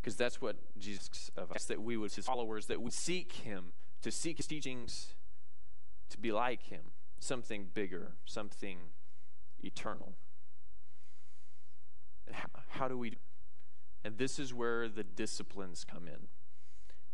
Because 0.00 0.16
that's 0.16 0.40
what 0.40 0.56
Jesus 0.78 1.30
of 1.36 1.52
us 1.52 1.64
that 1.66 1.80
we 1.80 1.96
would 1.96 2.12
his 2.12 2.26
followers 2.26 2.66
that 2.66 2.82
would 2.82 2.92
seek 2.92 3.32
him 3.32 3.72
to 4.02 4.10
seek 4.10 4.36
his 4.36 4.46
teachings 4.46 5.14
to 6.12 6.18
be 6.18 6.32
like 6.32 6.64
him, 6.64 6.82
something 7.18 7.68
bigger, 7.74 8.12
something 8.24 8.78
eternal. 9.62 10.14
How, 12.30 12.48
how 12.68 12.88
do 12.88 12.96
we 12.96 13.10
do? 13.10 13.16
And 14.04 14.18
this 14.18 14.38
is 14.38 14.52
where 14.52 14.88
the 14.88 15.04
disciplines 15.04 15.84
come 15.84 16.06
in. 16.06 16.28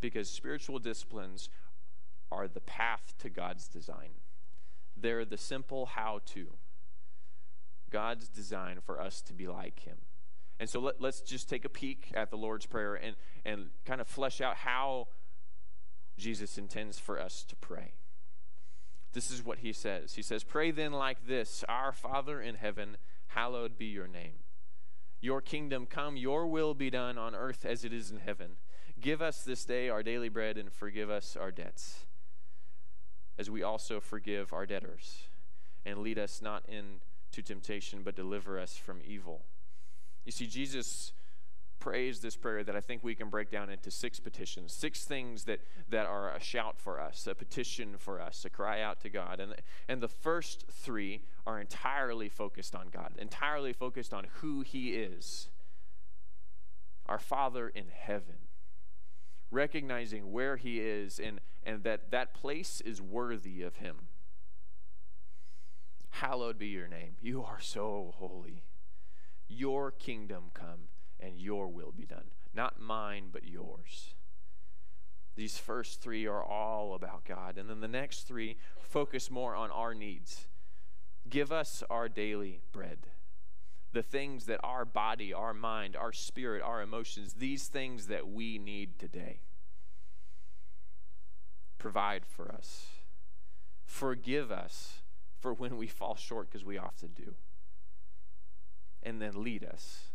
Because 0.00 0.30
spiritual 0.30 0.78
disciplines 0.78 1.48
are 2.30 2.46
the 2.46 2.60
path 2.60 3.14
to 3.18 3.28
God's 3.28 3.66
design. 3.66 4.10
They're 4.96 5.24
the 5.24 5.36
simple 5.36 5.86
how 5.86 6.20
to. 6.26 6.48
God's 7.90 8.28
design 8.28 8.78
for 8.84 9.00
us 9.00 9.22
to 9.22 9.32
be 9.32 9.48
like 9.48 9.80
Him. 9.80 9.96
And 10.60 10.68
so 10.68 10.80
let, 10.80 11.02
us 11.02 11.20
just 11.20 11.48
take 11.48 11.64
a 11.64 11.68
peek 11.68 12.10
at 12.14 12.30
the 12.30 12.36
Lord's 12.36 12.66
Prayer 12.66 12.94
and, 12.94 13.16
and 13.44 13.70
kind 13.84 14.00
of 14.00 14.06
flesh 14.06 14.40
out 14.40 14.56
how 14.56 15.08
Jesus 16.16 16.58
intends 16.58 16.98
for 16.98 17.20
us 17.20 17.44
to 17.44 17.56
pray. 17.56 17.92
This 19.12 19.30
is 19.30 19.44
what 19.44 19.58
he 19.58 19.72
says. 19.72 20.14
He 20.14 20.22
says, 20.22 20.44
Pray 20.44 20.70
then 20.70 20.92
like 20.92 21.26
this 21.26 21.64
Our 21.68 21.92
Father 21.92 22.40
in 22.40 22.56
heaven, 22.56 22.96
hallowed 23.28 23.78
be 23.78 23.86
your 23.86 24.08
name. 24.08 24.34
Your 25.20 25.40
kingdom 25.40 25.86
come, 25.86 26.16
your 26.16 26.46
will 26.46 26.74
be 26.74 26.90
done 26.90 27.18
on 27.18 27.34
earth 27.34 27.64
as 27.64 27.84
it 27.84 27.92
is 27.92 28.10
in 28.10 28.18
heaven. 28.18 28.52
Give 29.00 29.20
us 29.22 29.42
this 29.42 29.64
day 29.64 29.88
our 29.88 30.02
daily 30.02 30.28
bread 30.28 30.56
and 30.56 30.72
forgive 30.72 31.10
us 31.10 31.36
our 31.36 31.50
debts, 31.50 32.06
as 33.38 33.50
we 33.50 33.62
also 33.62 34.00
forgive 34.00 34.52
our 34.52 34.66
debtors. 34.66 35.28
And 35.86 35.98
lead 35.98 36.18
us 36.18 36.42
not 36.42 36.64
into 36.68 37.42
temptation, 37.42 38.02
but 38.04 38.14
deliver 38.14 38.58
us 38.58 38.76
from 38.76 39.00
evil. 39.04 39.44
You 40.24 40.32
see, 40.32 40.46
Jesus 40.46 41.12
prays 41.88 42.20
this 42.20 42.36
prayer 42.36 42.62
that 42.62 42.76
I 42.76 42.82
think 42.82 43.02
we 43.02 43.14
can 43.14 43.30
break 43.30 43.50
down 43.50 43.70
into 43.70 43.90
six 43.90 44.20
petitions, 44.20 44.74
six 44.74 45.06
things 45.06 45.44
that, 45.44 45.60
that 45.88 46.04
are 46.04 46.34
a 46.34 46.38
shout 46.38 46.78
for 46.78 47.00
us, 47.00 47.26
a 47.26 47.34
petition 47.34 47.94
for 47.96 48.20
us, 48.20 48.44
a 48.44 48.50
cry 48.50 48.82
out 48.82 49.00
to 49.00 49.08
God. 49.08 49.40
And, 49.40 49.54
and 49.88 50.02
the 50.02 50.08
first 50.08 50.66
three 50.70 51.22
are 51.46 51.58
entirely 51.58 52.28
focused 52.28 52.76
on 52.76 52.88
God, 52.92 53.12
entirely 53.16 53.72
focused 53.72 54.12
on 54.12 54.26
who 54.40 54.60
He 54.60 54.92
is 54.92 55.48
our 57.06 57.18
Father 57.18 57.70
in 57.70 57.86
heaven, 57.90 58.36
recognizing 59.50 60.30
where 60.30 60.56
He 60.58 60.80
is 60.80 61.18
and, 61.18 61.40
and 61.64 61.84
that 61.84 62.10
that 62.10 62.34
place 62.34 62.82
is 62.82 63.00
worthy 63.00 63.62
of 63.62 63.76
Him. 63.76 63.96
Hallowed 66.10 66.58
be 66.58 66.66
your 66.66 66.86
name. 66.86 67.16
You 67.22 67.44
are 67.44 67.60
so 67.60 68.12
holy. 68.18 68.64
Your 69.48 69.90
kingdom 69.90 70.50
come 70.52 70.88
and 71.20 71.38
your 71.38 71.68
will 71.68 71.92
be 71.92 72.04
done. 72.04 72.30
Not 72.54 72.80
mine, 72.80 73.28
but 73.32 73.44
yours. 73.44 74.14
These 75.36 75.58
first 75.58 76.00
three 76.00 76.26
are 76.26 76.42
all 76.42 76.94
about 76.94 77.24
God. 77.24 77.58
And 77.58 77.70
then 77.70 77.80
the 77.80 77.88
next 77.88 78.26
three 78.26 78.56
focus 78.80 79.30
more 79.30 79.54
on 79.54 79.70
our 79.70 79.94
needs. 79.94 80.48
Give 81.28 81.52
us 81.52 81.84
our 81.88 82.08
daily 82.08 82.60
bread. 82.72 82.98
The 83.92 84.02
things 84.02 84.46
that 84.46 84.60
our 84.64 84.84
body, 84.84 85.32
our 85.32 85.54
mind, 85.54 85.96
our 85.96 86.12
spirit, 86.12 86.62
our 86.62 86.82
emotions, 86.82 87.34
these 87.34 87.68
things 87.68 88.08
that 88.08 88.28
we 88.28 88.58
need 88.58 88.98
today. 88.98 89.40
Provide 91.78 92.26
for 92.26 92.50
us. 92.50 92.86
Forgive 93.84 94.50
us 94.50 95.02
for 95.38 95.54
when 95.54 95.76
we 95.76 95.86
fall 95.86 96.16
short, 96.16 96.50
because 96.50 96.64
we 96.64 96.76
often 96.76 97.10
do. 97.14 97.34
And 99.02 99.22
then 99.22 99.42
lead 99.42 99.64
us 99.64 100.08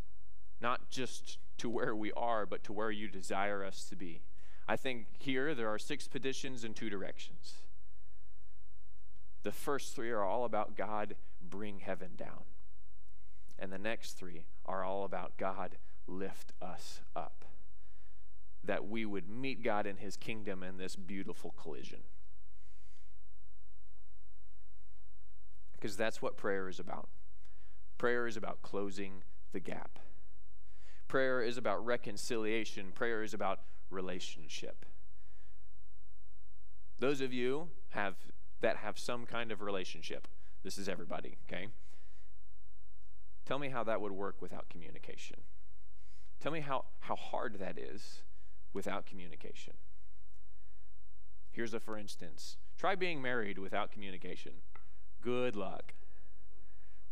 not 0.64 0.90
just 0.90 1.38
to 1.58 1.70
where 1.70 1.94
we 1.94 2.12
are, 2.14 2.46
but 2.46 2.64
to 2.64 2.74
where 2.74 2.90
you 2.90 3.10
desire 3.10 3.64
us 3.64 3.84
to 3.90 3.96
be. 3.96 4.22
I 4.66 4.78
think 4.78 5.08
here 5.20 5.54
there 5.54 5.68
are 5.68 5.78
six 5.78 6.08
petitions 6.08 6.64
in 6.64 6.74
two 6.74 6.90
directions. 6.90 7.56
The 9.44 9.52
first 9.52 9.94
three 9.94 10.10
are 10.10 10.24
all 10.24 10.46
about 10.46 10.78
God 10.78 11.16
bring 11.42 11.80
heaven 11.80 12.12
down. 12.16 12.46
And 13.60 13.72
the 13.74 13.78
next 13.78 14.14
three 14.14 14.46
are 14.66 14.86
all 14.86 15.04
about 15.04 15.38
God 15.38 15.76
lift 16.08 16.54
us 16.62 17.02
up. 17.14 17.44
That 18.64 18.88
we 18.88 19.06
would 19.06 19.30
meet 19.30 19.64
God 19.64 19.86
in 19.86 19.98
his 19.98 20.16
kingdom 20.16 20.64
in 20.64 20.78
this 20.78 20.96
beautiful 20.96 21.54
collision. 21.62 22.00
Because 25.74 25.98
that's 25.98 26.22
what 26.22 26.38
prayer 26.38 26.70
is 26.70 26.80
about. 26.80 27.10
Prayer 27.98 28.26
is 28.26 28.38
about 28.38 28.62
closing 28.62 29.24
the 29.52 29.60
gap. 29.60 30.00
Prayer 31.08 31.42
is 31.42 31.58
about 31.58 31.86
reconciliation, 31.86 32.92
prayer 32.94 33.24
is 33.24 33.34
about 33.34 33.60
relationship. 33.90 34.86
Those 37.00 37.22
of 37.22 37.34
you 37.34 37.70
have 37.90 38.16
that 38.62 38.78
have 38.78 38.98
some 38.98 39.26
kind 39.26 39.52
of 39.52 39.62
relationship. 39.62 40.28
This 40.64 40.78
is 40.78 40.88
everybody, 40.88 41.38
okay? 41.48 41.68
Tell 43.46 43.60
me 43.60 43.70
how 43.70 43.84
that 43.84 44.00
would 44.00 44.14
work 44.14 44.42
without 44.42 44.70
communication. 44.70 45.42
Tell 46.40 46.52
me 46.52 46.62
how, 46.62 46.86
how 47.02 47.16
hard 47.16 47.60
that 47.60 47.78
is 47.78 48.22
without 48.74 49.06
communication. 49.06 49.74
Here's 51.52 51.74
a 51.74 51.80
for 51.80 51.98
instance 51.98 52.58
try 52.78 52.96
being 52.96 53.22
married 53.22 53.60
without 53.60 53.92
communication. 53.92 54.54
Good 55.22 55.56
luck. 55.56 55.94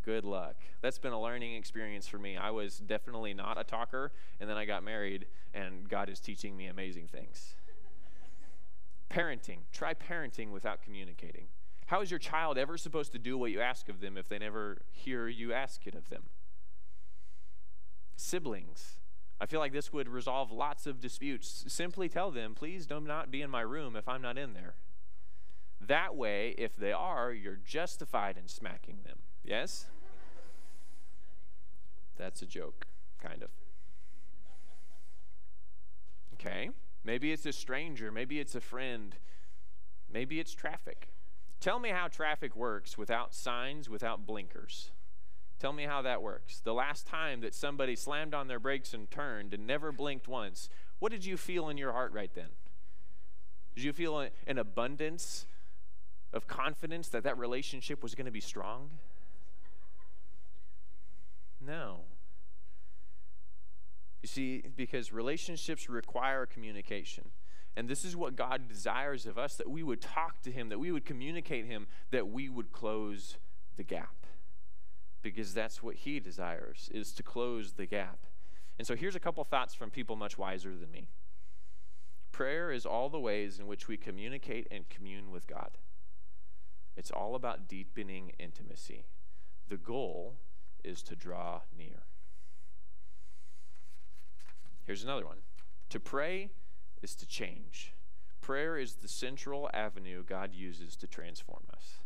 Good 0.04 0.26
luck. 0.26 0.56
That's 0.82 0.98
been 0.98 1.14
a 1.14 1.22
learning 1.22 1.56
experience 1.56 2.08
for 2.08 2.18
me. 2.18 2.36
I 2.38 2.50
was 2.50 2.78
definitely 2.78 3.34
not 3.34 3.60
a 3.60 3.64
talker, 3.64 4.12
and 4.40 4.50
then 4.50 4.58
I 4.58 4.66
got 4.66 4.84
married, 4.84 5.28
and 5.54 5.88
God 5.88 6.10
is 6.10 6.20
teaching 6.20 6.58
me 6.58 6.68
amazing 6.68 7.08
things. 7.08 7.56
parenting. 9.10 9.60
Try 9.72 9.94
parenting 9.94 10.52
without 10.52 10.82
communicating. 10.82 11.48
How 11.88 12.02
is 12.02 12.10
your 12.10 12.20
child 12.20 12.58
ever 12.58 12.78
supposed 12.78 13.12
to 13.12 13.20
do 13.20 13.38
what 13.38 13.52
you 13.52 13.60
ask 13.60 13.90
of 13.90 14.00
them 14.00 14.18
if 14.18 14.30
they 14.30 14.40
never 14.40 14.82
hear 14.92 15.28
you 15.28 15.54
ask 15.54 15.86
it 15.86 15.94
of 15.94 16.10
them? 16.10 16.24
Siblings. 18.16 18.96
I 19.42 19.46
feel 19.46 19.60
like 19.60 19.74
this 19.74 19.92
would 19.92 20.08
resolve 20.08 20.52
lots 20.52 20.88
of 20.88 21.02
disputes. 21.02 21.66
Simply 21.68 22.08
tell 22.08 22.32
them, 22.32 22.56
please 22.56 22.86
do 22.86 23.00
not 23.02 23.30
be 23.30 23.42
in 23.42 23.50
my 23.50 23.62
room 23.62 23.96
if 23.96 24.08
I'm 24.08 24.22
not 24.22 24.38
in 24.38 24.54
there. 24.54 24.76
That 25.88 26.16
way, 26.16 26.54
if 26.58 26.76
they 26.76 26.92
are, 26.92 27.32
you're 27.32 27.60
justified 27.66 28.38
in 28.38 28.48
smacking 28.48 29.00
them. 29.04 29.18
Yes? 29.44 29.88
That's 32.18 32.42
a 32.42 32.46
joke, 32.46 32.86
kind 33.22 33.42
of. 33.42 33.50
Okay. 36.36 36.70
Maybe 37.04 37.32
it's 37.32 37.46
a 37.46 37.52
stranger. 37.52 38.12
Maybe 38.12 38.40
it's 38.40 38.56
a 38.56 38.62
friend. 38.62 39.16
Maybe 40.12 40.40
it's 40.40 40.54
traffic. 40.54 41.10
Tell 41.60 41.80
me 41.80 41.90
how 41.90 42.08
traffic 42.08 42.56
works 42.56 42.98
without 42.98 43.34
signs, 43.34 43.90
without 43.90 44.26
blinkers. 44.26 44.92
Tell 45.60 45.74
me 45.74 45.84
how 45.84 46.02
that 46.02 46.22
works. 46.22 46.60
The 46.60 46.74
last 46.74 47.06
time 47.06 47.42
that 47.42 47.54
somebody 47.54 47.96
slammed 47.96 48.34
on 48.34 48.48
their 48.48 48.60
brakes 48.60 48.94
and 48.94 49.10
turned 49.10 49.54
and 49.54 49.68
never 49.68 49.92
blinked 49.92 50.28
once, 50.28 50.70
what 51.00 51.12
did 51.12 51.24
you 51.26 51.38
feel 51.38 51.70
in 51.70 51.78
your 51.78 51.92
heart 51.92 52.14
right 52.14 52.34
then? 52.34 52.50
Did 53.76 53.84
you 53.84 53.94
feel 53.94 54.20
an 54.20 54.58
abundance 54.58 55.46
of 56.34 56.48
confidence 56.48 57.10
that 57.10 57.24
that 57.24 57.38
relationship 57.38 58.02
was 58.02 58.16
going 58.16 58.26
to 58.26 58.32
be 58.32 58.40
strong? 58.40 58.90
No. 61.66 62.02
You 64.22 64.28
see, 64.28 64.64
because 64.76 65.12
relationships 65.12 65.90
require 65.90 66.46
communication. 66.46 67.30
And 67.76 67.88
this 67.88 68.04
is 68.04 68.16
what 68.16 68.36
God 68.36 68.68
desires 68.68 69.26
of 69.26 69.38
us 69.38 69.56
that 69.56 69.70
we 69.70 69.82
would 69.82 70.02
talk 70.02 70.42
to 70.44 70.52
Him, 70.52 70.70
that 70.70 70.80
we 70.80 70.92
would 70.92 71.06
communicate 71.06 71.66
Him, 71.66 71.88
that 72.12 72.28
we 72.28 72.50
would 72.50 72.72
close 72.72 73.38
the 73.78 73.84
gap. 73.84 74.26
Because 75.22 75.54
that's 75.54 75.82
what 75.82 75.96
He 75.96 76.20
desires, 76.20 76.90
is 76.94 77.14
to 77.14 77.24
close 77.24 77.74
the 77.74 77.86
gap. 77.86 78.20
And 78.78 78.86
so 78.86 78.96
here's 78.96 79.16
a 79.16 79.20
couple 79.20 79.44
thoughts 79.44 79.74
from 79.74 79.90
people 79.90 80.16
much 80.16 80.38
wiser 80.38 80.76
than 80.76 80.92
me. 80.92 81.08
Prayer 82.32 82.72
is 82.72 82.86
all 82.86 83.10
the 83.10 83.20
ways 83.20 83.60
in 83.60 83.68
which 83.68 83.88
we 83.88 83.98
communicate 83.98 84.68
and 84.72 84.90
commune 84.90 85.32
with 85.32 85.48
God. 85.48 85.78
It's 86.96 87.12
all 87.12 87.36
about 87.36 87.68
deepening 87.68 88.34
intimacy. 88.40 89.06
The 89.70 89.78
goal 89.78 90.36
is 90.84 91.02
to 91.04 91.16
draw 91.16 91.62
near. 91.78 92.04
Here's 94.86 95.04
another 95.04 95.26
one 95.26 95.38
to 95.90 96.00
pray 96.00 96.50
is 97.02 97.16
to 97.16 97.26
change. 97.26 97.94
Prayer 98.42 98.78
is 98.78 98.96
the 98.96 99.08
central 99.08 99.70
avenue 99.74 100.24
God 100.24 100.54
uses 100.54 100.96
to 100.98 101.08
transform 101.08 101.64
us 101.74 102.00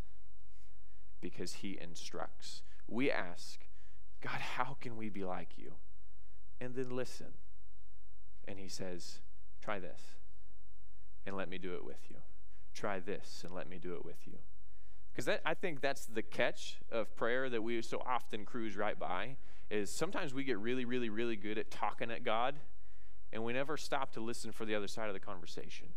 because 1.21 1.55
He 1.55 1.77
instructs. 1.81 2.61
We 2.87 3.09
ask, 3.09 3.61
God, 4.21 4.41
how 4.41 4.77
can 4.81 4.97
we 4.97 5.09
be 5.09 5.23
like 5.23 5.57
you? 5.57 5.73
And 6.59 6.75
then 6.75 6.95
listen. 6.95 7.33
And 8.47 8.59
He 8.59 8.67
says, 8.67 9.19
try 9.61 9.79
this 9.79 10.01
and 11.25 11.35
let 11.35 11.49
me 11.49 11.57
do 11.57 11.73
it 11.75 11.85
with 11.85 12.09
you. 12.09 12.17
Try 12.73 12.99
this 12.99 13.43
and 13.45 13.53
let 13.53 13.69
me 13.69 13.77
do 13.77 13.93
it 13.95 14.05
with 14.05 14.27
you. 14.27 14.37
Because 15.15 15.39
I 15.45 15.53
think 15.53 15.79
that's 15.79 16.05
the 16.05 16.21
catch 16.21 16.77
of 16.91 17.15
prayer 17.15 17.49
that 17.49 17.63
we 17.63 17.81
so 17.81 18.03
often 18.05 18.43
cruise 18.43 18.75
right 18.75 18.99
by 18.99 19.37
is 19.69 19.89
sometimes 19.89 20.33
we 20.33 20.43
get 20.43 20.59
really, 20.59 20.83
really, 20.83 21.09
really 21.09 21.37
good 21.37 21.57
at 21.57 21.71
talking 21.71 22.11
at 22.11 22.25
God, 22.25 22.55
and 23.31 23.43
we 23.45 23.53
never 23.53 23.77
stop 23.77 24.11
to 24.13 24.19
listen 24.19 24.51
for 24.51 24.65
the 24.65 24.75
other 24.75 24.87
side 24.87 25.07
of 25.07 25.13
the 25.13 25.19
conversation. 25.21 25.87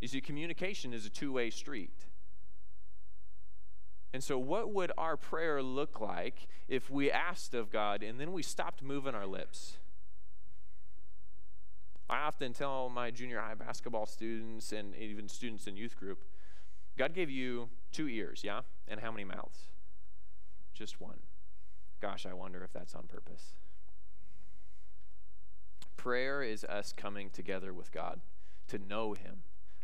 You 0.00 0.08
see, 0.08 0.20
communication 0.20 0.92
is 0.92 1.06
a 1.06 1.10
two 1.10 1.32
way 1.32 1.48
street. 1.48 2.06
And 4.12 4.22
so, 4.22 4.36
what 4.36 4.72
would 4.74 4.90
our 4.98 5.16
prayer 5.16 5.62
look 5.62 6.00
like 6.00 6.48
if 6.68 6.90
we 6.90 7.10
asked 7.10 7.54
of 7.54 7.70
God 7.70 8.02
and 8.02 8.18
then 8.18 8.32
we 8.32 8.42
stopped 8.42 8.82
moving 8.82 9.14
our 9.14 9.26
lips? 9.26 9.76
I 12.10 12.18
often 12.18 12.52
tell 12.52 12.88
my 12.88 13.12
junior 13.12 13.40
high 13.40 13.54
basketball 13.54 14.06
students 14.06 14.72
and 14.72 14.94
even 14.96 15.28
students 15.28 15.66
in 15.66 15.76
youth 15.76 15.96
group 15.96 16.24
God 16.96 17.12
gave 17.12 17.28
you 17.28 17.68
two 17.92 18.08
ears, 18.08 18.42
yeah? 18.44 18.60
And 18.88 19.00
how 19.00 19.10
many 19.10 19.24
mouths? 19.24 19.70
Just 20.74 21.00
one. 21.00 21.18
Gosh, 22.00 22.26
I 22.26 22.34
wonder 22.34 22.62
if 22.62 22.72
that's 22.72 22.94
on 22.94 23.04
purpose. 23.04 23.54
Prayer 25.96 26.42
is 26.42 26.64
us 26.64 26.92
coming 26.92 27.30
together 27.30 27.72
with 27.72 27.90
God 27.90 28.20
to 28.68 28.78
know 28.78 29.14
Him, 29.14 29.42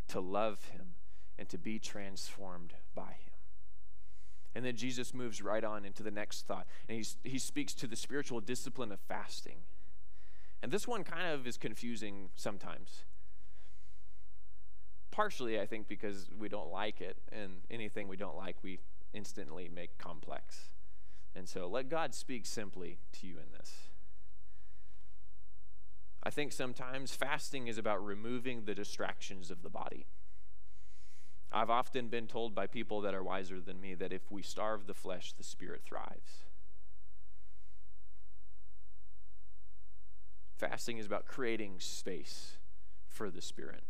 to 0.08 0.20
love 0.20 0.64
Him, 0.66 0.94
and 1.38 1.48
to 1.48 1.58
be 1.58 1.78
transformed 1.78 2.74
by 2.94 3.02
Him. 3.02 3.32
And 4.54 4.64
then 4.64 4.76
Jesus 4.76 5.14
moves 5.14 5.40
right 5.40 5.64
on 5.64 5.84
into 5.84 6.02
the 6.02 6.10
next 6.10 6.46
thought, 6.46 6.66
and 6.88 6.96
he's, 6.96 7.16
he 7.24 7.38
speaks 7.38 7.72
to 7.74 7.86
the 7.86 7.96
spiritual 7.96 8.40
discipline 8.40 8.92
of 8.92 9.00
fasting. 9.00 9.60
And 10.62 10.70
this 10.70 10.86
one 10.86 11.04
kind 11.04 11.32
of 11.32 11.46
is 11.46 11.56
confusing 11.56 12.28
sometimes 12.36 13.04
partially, 15.12 15.60
I 15.60 15.66
think, 15.66 15.86
because 15.86 16.26
we 16.36 16.48
don't 16.48 16.72
like 16.72 17.00
it, 17.00 17.16
and 17.30 17.58
anything 17.70 18.08
we 18.08 18.16
don't 18.16 18.36
like, 18.36 18.56
we 18.62 18.80
instantly 19.12 19.70
make 19.72 19.96
complex. 19.98 20.70
And 21.36 21.48
so 21.48 21.68
let 21.68 21.88
God 21.88 22.14
speak 22.14 22.46
simply 22.46 22.98
to 23.12 23.26
you 23.26 23.34
in 23.34 23.56
this. 23.56 23.72
I 26.24 26.30
think 26.30 26.52
sometimes 26.52 27.14
fasting 27.14 27.68
is 27.68 27.78
about 27.78 28.04
removing 28.04 28.64
the 28.64 28.74
distractions 28.74 29.50
of 29.50 29.62
the 29.62 29.68
body. 29.68 30.06
I've 31.52 31.70
often 31.70 32.08
been 32.08 32.26
told 32.26 32.54
by 32.54 32.66
people 32.66 33.02
that 33.02 33.14
are 33.14 33.22
wiser 33.22 33.60
than 33.60 33.80
me 33.80 33.94
that 33.94 34.12
if 34.12 34.30
we 34.30 34.40
starve 34.40 34.86
the 34.86 34.94
flesh, 34.94 35.34
the 35.34 35.44
spirit 35.44 35.82
thrives. 35.84 36.44
Fasting 40.56 40.96
is 40.96 41.06
about 41.06 41.26
creating 41.26 41.74
space 41.78 42.56
for 43.08 43.30
the 43.30 43.42
spirit 43.42 43.82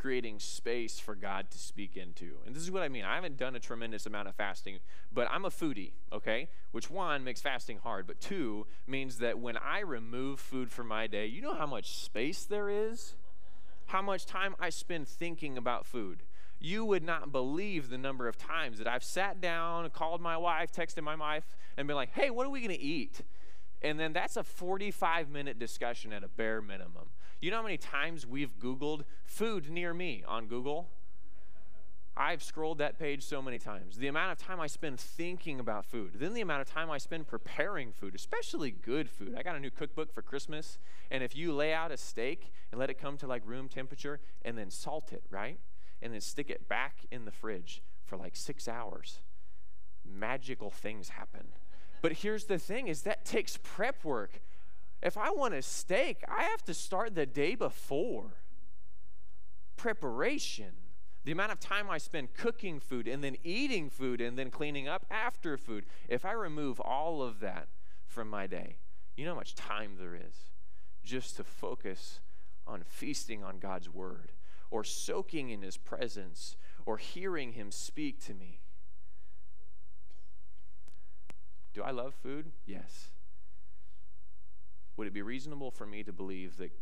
creating 0.00 0.38
space 0.38 0.98
for 0.98 1.14
God 1.14 1.50
to 1.50 1.58
speak 1.58 1.96
into. 1.96 2.36
And 2.46 2.56
this 2.56 2.62
is 2.62 2.70
what 2.70 2.82
I 2.82 2.88
mean. 2.88 3.04
I 3.04 3.16
haven't 3.16 3.36
done 3.36 3.54
a 3.54 3.60
tremendous 3.60 4.06
amount 4.06 4.28
of 4.28 4.34
fasting, 4.34 4.78
but 5.12 5.28
I'm 5.30 5.44
a 5.44 5.50
foodie, 5.50 5.92
okay? 6.10 6.48
Which 6.72 6.90
one 6.90 7.22
makes 7.22 7.42
fasting 7.42 7.78
hard, 7.82 8.06
but 8.06 8.20
two 8.20 8.66
means 8.86 9.18
that 9.18 9.38
when 9.38 9.58
I 9.58 9.80
remove 9.80 10.40
food 10.40 10.72
from 10.72 10.88
my 10.88 11.06
day, 11.06 11.26
you 11.26 11.42
know 11.42 11.54
how 11.54 11.66
much 11.66 11.98
space 11.98 12.44
there 12.44 12.70
is? 12.70 13.14
How 13.86 14.00
much 14.00 14.24
time 14.24 14.54
I 14.58 14.70
spend 14.70 15.06
thinking 15.06 15.58
about 15.58 15.84
food. 15.84 16.22
You 16.60 16.84
would 16.84 17.02
not 17.02 17.32
believe 17.32 17.90
the 17.90 17.98
number 17.98 18.28
of 18.28 18.38
times 18.38 18.78
that 18.78 18.86
I've 18.86 19.04
sat 19.04 19.40
down, 19.40 19.88
called 19.90 20.20
my 20.20 20.36
wife, 20.36 20.72
texted 20.72 21.02
my 21.02 21.16
wife, 21.16 21.44
and 21.76 21.86
been 21.86 21.96
like, 21.96 22.12
hey, 22.12 22.30
what 22.30 22.46
are 22.46 22.50
we 22.50 22.60
going 22.60 22.76
to 22.76 22.82
eat? 22.82 23.22
And 23.82 23.98
then 23.98 24.12
that's 24.12 24.36
a 24.36 24.44
45 24.44 25.30
minute 25.30 25.58
discussion 25.58 26.12
at 26.12 26.22
a 26.22 26.28
bare 26.28 26.60
minimum. 26.60 27.08
You 27.40 27.50
know 27.50 27.56
how 27.56 27.62
many 27.62 27.78
times 27.78 28.26
we've 28.26 28.58
Googled 28.58 29.04
food 29.24 29.70
near 29.70 29.94
me 29.94 30.22
on 30.28 30.46
Google? 30.46 30.90
I've 32.14 32.42
scrolled 32.42 32.78
that 32.78 32.98
page 32.98 33.22
so 33.22 33.40
many 33.40 33.58
times. 33.58 33.96
The 33.96 34.08
amount 34.08 34.32
of 34.32 34.38
time 34.38 34.60
I 34.60 34.66
spend 34.66 35.00
thinking 35.00 35.58
about 35.58 35.86
food, 35.86 36.16
then 36.16 36.34
the 36.34 36.42
amount 36.42 36.60
of 36.60 36.68
time 36.68 36.90
I 36.90 36.98
spend 36.98 37.28
preparing 37.28 37.92
food, 37.92 38.14
especially 38.14 38.70
good 38.70 39.08
food. 39.08 39.34
I 39.38 39.42
got 39.42 39.56
a 39.56 39.60
new 39.60 39.70
cookbook 39.70 40.12
for 40.12 40.20
Christmas, 40.20 40.76
and 41.10 41.24
if 41.24 41.34
you 41.34 41.54
lay 41.54 41.72
out 41.72 41.90
a 41.90 41.96
steak 41.96 42.52
and 42.70 42.78
let 42.78 42.90
it 42.90 42.98
come 42.98 43.16
to 43.16 43.26
like 43.26 43.42
room 43.46 43.68
temperature 43.68 44.20
and 44.42 44.58
then 44.58 44.70
salt 44.70 45.10
it, 45.10 45.22
right? 45.30 45.58
And 46.02 46.12
then 46.12 46.20
stick 46.20 46.50
it 46.50 46.68
back 46.68 47.06
in 47.10 47.24
the 47.24 47.30
fridge 47.30 47.82
for 48.04 48.18
like 48.18 48.36
six 48.36 48.68
hours, 48.68 49.20
magical 50.04 50.70
things 50.70 51.10
happen. 51.10 51.46
But 52.02 52.12
here's 52.12 52.44
the 52.44 52.58
thing 52.58 52.88
is 52.88 53.02
that 53.02 53.24
takes 53.24 53.58
prep 53.62 54.04
work. 54.04 54.42
If 55.02 55.16
I 55.16 55.30
want 55.30 55.54
a 55.54 55.62
steak, 55.62 56.22
I 56.28 56.44
have 56.44 56.62
to 56.64 56.74
start 56.74 57.14
the 57.14 57.26
day 57.26 57.54
before. 57.54 58.34
Preparation. 59.76 60.72
The 61.24 61.32
amount 61.32 61.52
of 61.52 61.60
time 61.60 61.90
I 61.90 61.98
spend 61.98 62.34
cooking 62.34 62.80
food 62.80 63.06
and 63.06 63.22
then 63.22 63.36
eating 63.42 63.90
food 63.90 64.20
and 64.20 64.38
then 64.38 64.50
cleaning 64.50 64.88
up 64.88 65.06
after 65.10 65.56
food. 65.56 65.84
If 66.08 66.24
I 66.24 66.32
remove 66.32 66.80
all 66.80 67.22
of 67.22 67.40
that 67.40 67.68
from 68.06 68.28
my 68.28 68.46
day, 68.46 68.76
you 69.16 69.24
know 69.24 69.32
how 69.32 69.38
much 69.38 69.54
time 69.54 69.96
there 69.98 70.14
is 70.14 70.50
just 71.04 71.36
to 71.36 71.44
focus 71.44 72.20
on 72.66 72.82
feasting 72.86 73.42
on 73.42 73.58
God's 73.58 73.88
word 73.88 74.32
or 74.70 74.84
soaking 74.84 75.50
in 75.50 75.62
his 75.62 75.76
presence 75.76 76.56
or 76.86 76.96
hearing 76.96 77.52
him 77.52 77.70
speak 77.70 78.24
to 78.26 78.34
me. 78.34 78.60
Do 81.72 81.82
I 81.82 81.90
love 81.90 82.14
food? 82.14 82.52
Yes. 82.66 83.08
Would 85.00 85.06
it 85.06 85.14
be 85.14 85.22
reasonable 85.22 85.70
for 85.70 85.86
me 85.86 86.02
to 86.02 86.12
believe 86.12 86.58
that 86.58 86.72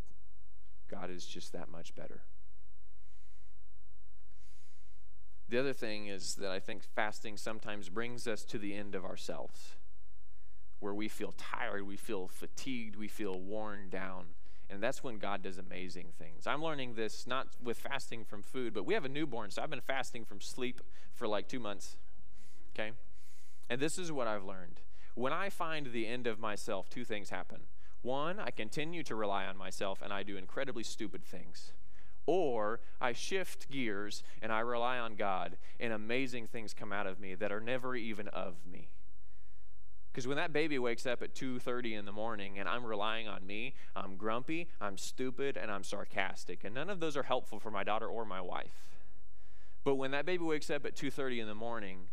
God 0.91 1.09
is 1.09 1.25
just 1.25 1.53
that 1.53 1.71
much 1.71 1.95
better? 1.95 2.23
The 5.49 5.61
other 5.61 5.73
thing 5.73 6.09
is 6.09 6.35
that 6.35 6.51
I 6.51 6.59
think 6.59 6.83
fasting 6.83 7.37
sometimes 7.37 7.89
brings 7.89 8.27
us 8.27 8.43
to 8.47 8.59
the 8.59 8.75
end 8.75 8.97
of 8.97 9.05
ourselves, 9.05 9.77
where 10.81 10.93
we 10.93 11.07
feel 11.07 11.33
tired, 11.39 11.87
we 11.87 11.97
feel 11.97 12.27
fatigued, 12.27 12.97
we 12.97 13.07
feel 13.07 13.39
worn 13.39 13.89
down. 13.89 14.25
And 14.69 14.83
that's 14.83 15.05
when 15.05 15.19
God 15.19 15.45
does 15.45 15.57
amazing 15.57 16.09
things. 16.19 16.49
I'm 16.49 16.61
learning 16.61 16.95
this 16.95 17.25
not 17.25 17.47
with 17.63 17.79
fasting 17.79 18.25
from 18.25 18.43
food, 18.43 18.75
but 18.75 18.85
we 18.85 18.95
have 18.95 19.05
a 19.05 19.09
newborn, 19.09 19.53
so 19.53 19.63
I've 19.63 19.71
been 19.71 19.81
fasting 19.81 20.25
from 20.25 20.41
sleep 20.41 20.81
for 21.15 21.29
like 21.29 21.47
two 21.47 21.61
months. 21.61 21.97
Okay? 22.75 22.91
And 23.71 23.81
this 23.81 23.97
is 23.97 24.11
what 24.11 24.27
I've 24.27 24.43
learned. 24.43 24.81
When 25.15 25.33
I 25.33 25.51
find 25.51 25.93
the 25.93 26.09
end 26.09 26.27
of 26.27 26.41
myself, 26.41 26.91
two 26.91 27.05
things 27.05 27.31
happen. 27.31 27.61
One, 28.03 28.39
I 28.39 28.51
continue 28.51 29.03
to 29.05 29.15
rely 29.15 29.47
on 29.47 29.57
myself 29.57 30.01
and 30.03 30.13
I 30.13 30.23
do 30.23 30.37
incredibly 30.37 30.83
stupid 30.83 31.25
things. 31.25 31.73
Or 32.27 32.81
I 33.01 33.13
shift 33.13 33.71
gears 33.71 34.23
and 34.43 34.53
I 34.53 34.61
rely 34.61 34.99
on 34.99 35.17
God 35.17 35.57
and 35.81 35.93
amazing 35.93 36.47
things 36.47 36.75
come 36.75 36.93
out 36.93 37.07
of 37.07 37.19
me 37.19 37.35
that 37.35 37.53
are 37.53 37.61
never 37.61 37.97
even 37.97 38.29
of 38.29 38.55
me. 38.71 38.89
Because 40.13 40.27
when 40.27 40.37
that 40.37 40.53
baby 40.53 40.79
wakes 40.79 41.07
up 41.07 41.23
at 41.23 41.35
2:30 41.35 41.95
in 41.95 42.05
the 42.05 42.13
morning 42.13 42.59
and 42.59 42.69
I'm 42.69 42.85
relying 42.85 43.29
on 43.29 43.47
me, 43.47 43.75
I'm 43.95 44.17
grumpy, 44.17 44.69
I'm 44.81 44.99
stupid, 44.99 45.57
and 45.57 45.71
I'm 45.71 45.85
sarcastic. 45.85 46.65
And 46.65 46.75
none 46.75 46.91
of 46.91 46.99
those 46.99 47.17
are 47.17 47.23
helpful 47.23 47.61
for 47.61 47.71
my 47.71 47.85
daughter 47.85 48.09
or 48.09 48.25
my 48.25 48.41
wife. 48.41 48.85
But 49.85 49.95
when 49.95 50.11
that 50.11 50.27
baby 50.27 50.45
wakes 50.45 50.71
up 50.71 50.85
at 50.85 50.97
2:30 50.97 51.41
in 51.41 51.47
the 51.47 51.55
morning 51.55 52.09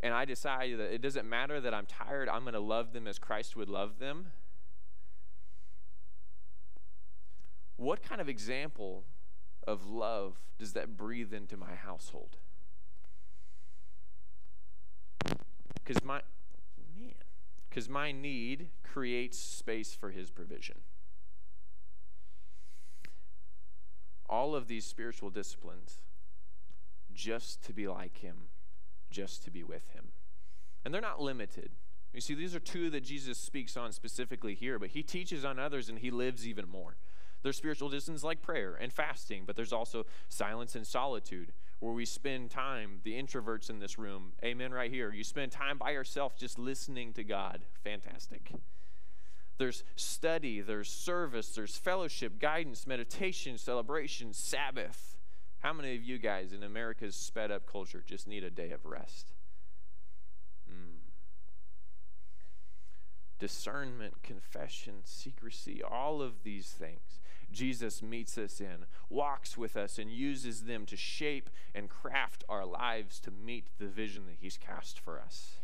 and 0.00 0.14
I 0.14 0.24
decide 0.24 0.78
that 0.78 0.94
it 0.94 1.02
doesn't 1.02 1.28
matter 1.28 1.60
that 1.60 1.74
I'm 1.74 1.86
tired, 1.86 2.28
I'm 2.28 2.42
going 2.42 2.54
to 2.54 2.60
love 2.60 2.92
them 2.92 3.08
as 3.08 3.18
Christ 3.18 3.56
would 3.56 3.68
love 3.68 3.98
them. 3.98 4.32
What 7.78 8.02
kind 8.02 8.20
of 8.20 8.28
example 8.28 9.04
of 9.66 9.86
love 9.86 10.40
does 10.58 10.72
that 10.72 10.96
breathe 10.96 11.32
into 11.32 11.56
my 11.56 11.74
household? 11.76 12.36
Because 15.74 16.04
my 16.04 16.20
man, 16.98 17.14
because 17.68 17.88
my 17.88 18.10
need 18.10 18.70
creates 18.82 19.38
space 19.38 19.94
for 19.94 20.10
his 20.10 20.28
provision. 20.28 20.80
All 24.28 24.56
of 24.56 24.66
these 24.66 24.84
spiritual 24.84 25.30
disciplines 25.30 26.00
just 27.14 27.62
to 27.64 27.72
be 27.72 27.86
like 27.86 28.18
him, 28.18 28.48
just 29.08 29.44
to 29.44 29.52
be 29.52 29.62
with 29.62 29.88
him. 29.90 30.08
And 30.84 30.92
they're 30.92 31.00
not 31.00 31.22
limited. 31.22 31.70
You 32.12 32.20
see, 32.20 32.34
these 32.34 32.56
are 32.56 32.60
two 32.60 32.90
that 32.90 33.04
Jesus 33.04 33.38
speaks 33.38 33.76
on 33.76 33.92
specifically 33.92 34.54
here, 34.54 34.80
but 34.80 34.90
he 34.90 35.02
teaches 35.04 35.44
on 35.44 35.60
others 35.60 35.88
and 35.88 36.00
he 36.00 36.10
lives 36.10 36.46
even 36.46 36.68
more. 36.68 36.96
There's 37.42 37.56
spiritual 37.56 37.88
disciplines 37.88 38.24
like 38.24 38.42
prayer 38.42 38.76
and 38.80 38.92
fasting, 38.92 39.44
but 39.46 39.56
there's 39.56 39.72
also 39.72 40.06
silence 40.28 40.74
and 40.74 40.86
solitude 40.86 41.52
where 41.80 41.92
we 41.92 42.04
spend 42.04 42.50
time, 42.50 43.00
the 43.04 43.12
introverts 43.12 43.70
in 43.70 43.78
this 43.78 43.98
room, 43.98 44.32
amen, 44.44 44.72
right 44.72 44.90
here. 44.90 45.12
You 45.12 45.22
spend 45.22 45.52
time 45.52 45.78
by 45.78 45.92
yourself 45.92 46.36
just 46.36 46.58
listening 46.58 47.12
to 47.12 47.22
God. 47.22 47.60
Fantastic. 47.84 48.50
There's 49.58 49.84
study, 49.94 50.60
there's 50.60 50.88
service, 50.88 51.50
there's 51.50 51.76
fellowship, 51.76 52.40
guidance, 52.40 52.86
meditation, 52.86 53.58
celebration, 53.58 54.32
Sabbath. 54.32 55.16
How 55.60 55.72
many 55.72 55.94
of 55.94 56.02
you 56.02 56.18
guys 56.18 56.52
in 56.52 56.62
America's 56.62 57.14
sped 57.14 57.50
up 57.50 57.66
culture 57.70 58.02
just 58.04 58.26
need 58.26 58.44
a 58.44 58.50
day 58.50 58.70
of 58.70 58.84
rest? 58.84 59.32
Mm. 60.70 60.98
Discernment, 63.38 64.22
confession, 64.22 64.94
secrecy, 65.04 65.82
all 65.82 66.22
of 66.22 66.42
these 66.42 66.70
things 66.70 67.20
Jesus 67.50 68.02
meets 68.02 68.36
us 68.36 68.60
in, 68.60 68.86
walks 69.08 69.56
with 69.56 69.76
us, 69.76 69.98
and 69.98 70.10
uses 70.10 70.62
them 70.62 70.84
to 70.86 70.96
shape 70.96 71.48
and 71.74 71.88
craft 71.88 72.44
our 72.48 72.66
lives 72.66 73.18
to 73.20 73.30
meet 73.30 73.68
the 73.78 73.86
vision 73.86 74.26
that 74.26 74.36
He's 74.40 74.58
cast 74.58 75.00
for 75.00 75.18
us. 75.18 75.56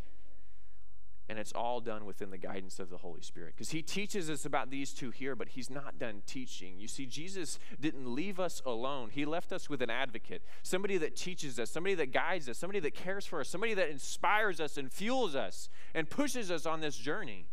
And 1.27 1.39
it's 1.39 1.53
all 1.53 1.81
done 1.81 2.05
within 2.05 2.31
the 2.31 2.37
guidance 2.39 2.79
of 2.79 2.91
the 2.91 2.99
Holy 2.99 3.23
Spirit. 3.23 3.55
Because 3.55 3.71
He 3.71 3.81
teaches 3.81 4.29
us 4.29 4.45
about 4.45 4.71
these 4.71 4.93
two 4.93 5.11
here, 5.11 5.35
but 5.35 5.49
He's 5.49 5.71
not 5.71 5.99
done 5.99 6.23
teaching. 6.27 6.79
You 6.79 6.89
see, 6.89 7.07
Jesus 7.07 7.59
didn't 7.81 8.07
leave 8.07 8.39
us 8.39 8.61
alone, 8.65 9.11
He 9.11 9.25
left 9.25 9.53
us 9.53 9.69
with 9.71 9.81
an 9.83 9.91
advocate, 9.91 10.43
somebody 10.63 10.99
that 10.99 11.17
teaches 11.17 11.59
us, 11.59 11.71
somebody 11.71 11.95
that 11.95 12.13
guides 12.13 12.49
us, 12.49 12.59
somebody 12.59 12.81
that 12.81 12.95
cares 12.95 13.27
for 13.27 13.41
us, 13.41 13.49
somebody 13.49 13.75
that 13.75 13.89
inspires 13.89 14.61
us 14.61 14.77
and 14.77 14.93
fuels 14.93 15.35
us 15.35 15.69
and 15.95 16.09
pushes 16.09 16.51
us 16.51 16.67
on 16.67 16.81
this 16.81 16.97
journey. 16.97 17.47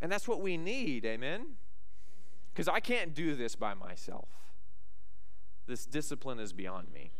And 0.00 0.12
that's 0.12 0.28
what 0.28 0.42
we 0.42 0.56
need, 0.58 1.04
amen? 1.06 1.56
Because 2.54 2.68
I 2.68 2.78
can't 2.78 3.14
do 3.14 3.34
this 3.34 3.56
by 3.56 3.74
myself. 3.74 4.28
This 5.66 5.86
discipline 5.86 6.38
is 6.38 6.52
beyond 6.52 6.92
me. 6.92 7.10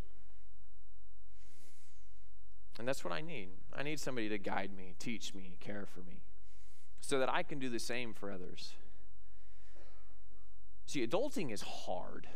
And 2.78 2.86
that's 2.86 3.04
what 3.04 3.12
I 3.12 3.20
need. 3.20 3.48
I 3.72 3.82
need 3.82 3.98
somebody 3.98 4.28
to 4.28 4.38
guide 4.38 4.70
me, 4.76 4.94
teach 4.98 5.34
me, 5.34 5.56
care 5.60 5.86
for 5.86 6.00
me, 6.00 6.22
so 7.00 7.18
that 7.18 7.28
I 7.28 7.42
can 7.42 7.58
do 7.58 7.68
the 7.68 7.80
same 7.80 8.14
for 8.14 8.30
others. 8.30 8.74
See, 10.86 11.04
adulting 11.04 11.52
is 11.52 11.62
hard. 11.62 12.28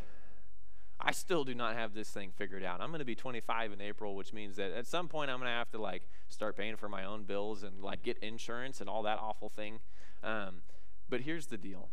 I 1.01 1.13
still 1.13 1.45
do 1.45 1.55
not 1.55 1.77
have 1.77 1.95
this 1.95 2.11
thing 2.11 2.33
figured 2.35 2.65
out. 2.65 2.81
I'm 2.81 2.89
going 2.89 2.99
to 2.99 3.05
be 3.05 3.15
25 3.15 3.73
in 3.73 3.81
April, 3.81 4.17
which 4.17 4.33
means 4.33 4.57
that 4.57 4.73
at 4.73 4.87
some 4.87 5.07
point 5.07 5.31
I'm 5.31 5.39
going 5.39 5.51
to 5.51 5.57
have 5.57 5.71
to 5.71 5.81
like 5.81 6.03
start 6.29 6.57
paying 6.57 6.77
for 6.77 6.89
my 6.89 7.05
own 7.05 7.25
bills 7.25 7.63
and 7.63 7.81
like 7.81 8.03
get 8.03 8.19
insurance 8.19 8.81
and 8.81 8.91
all 8.91 9.05
that 9.05 9.19
awful 9.21 9.49
thing. 9.49 9.79
Um, 10.25 10.63
but 11.09 11.21
here's 11.21 11.47
the 11.47 11.57
deal 11.57 11.89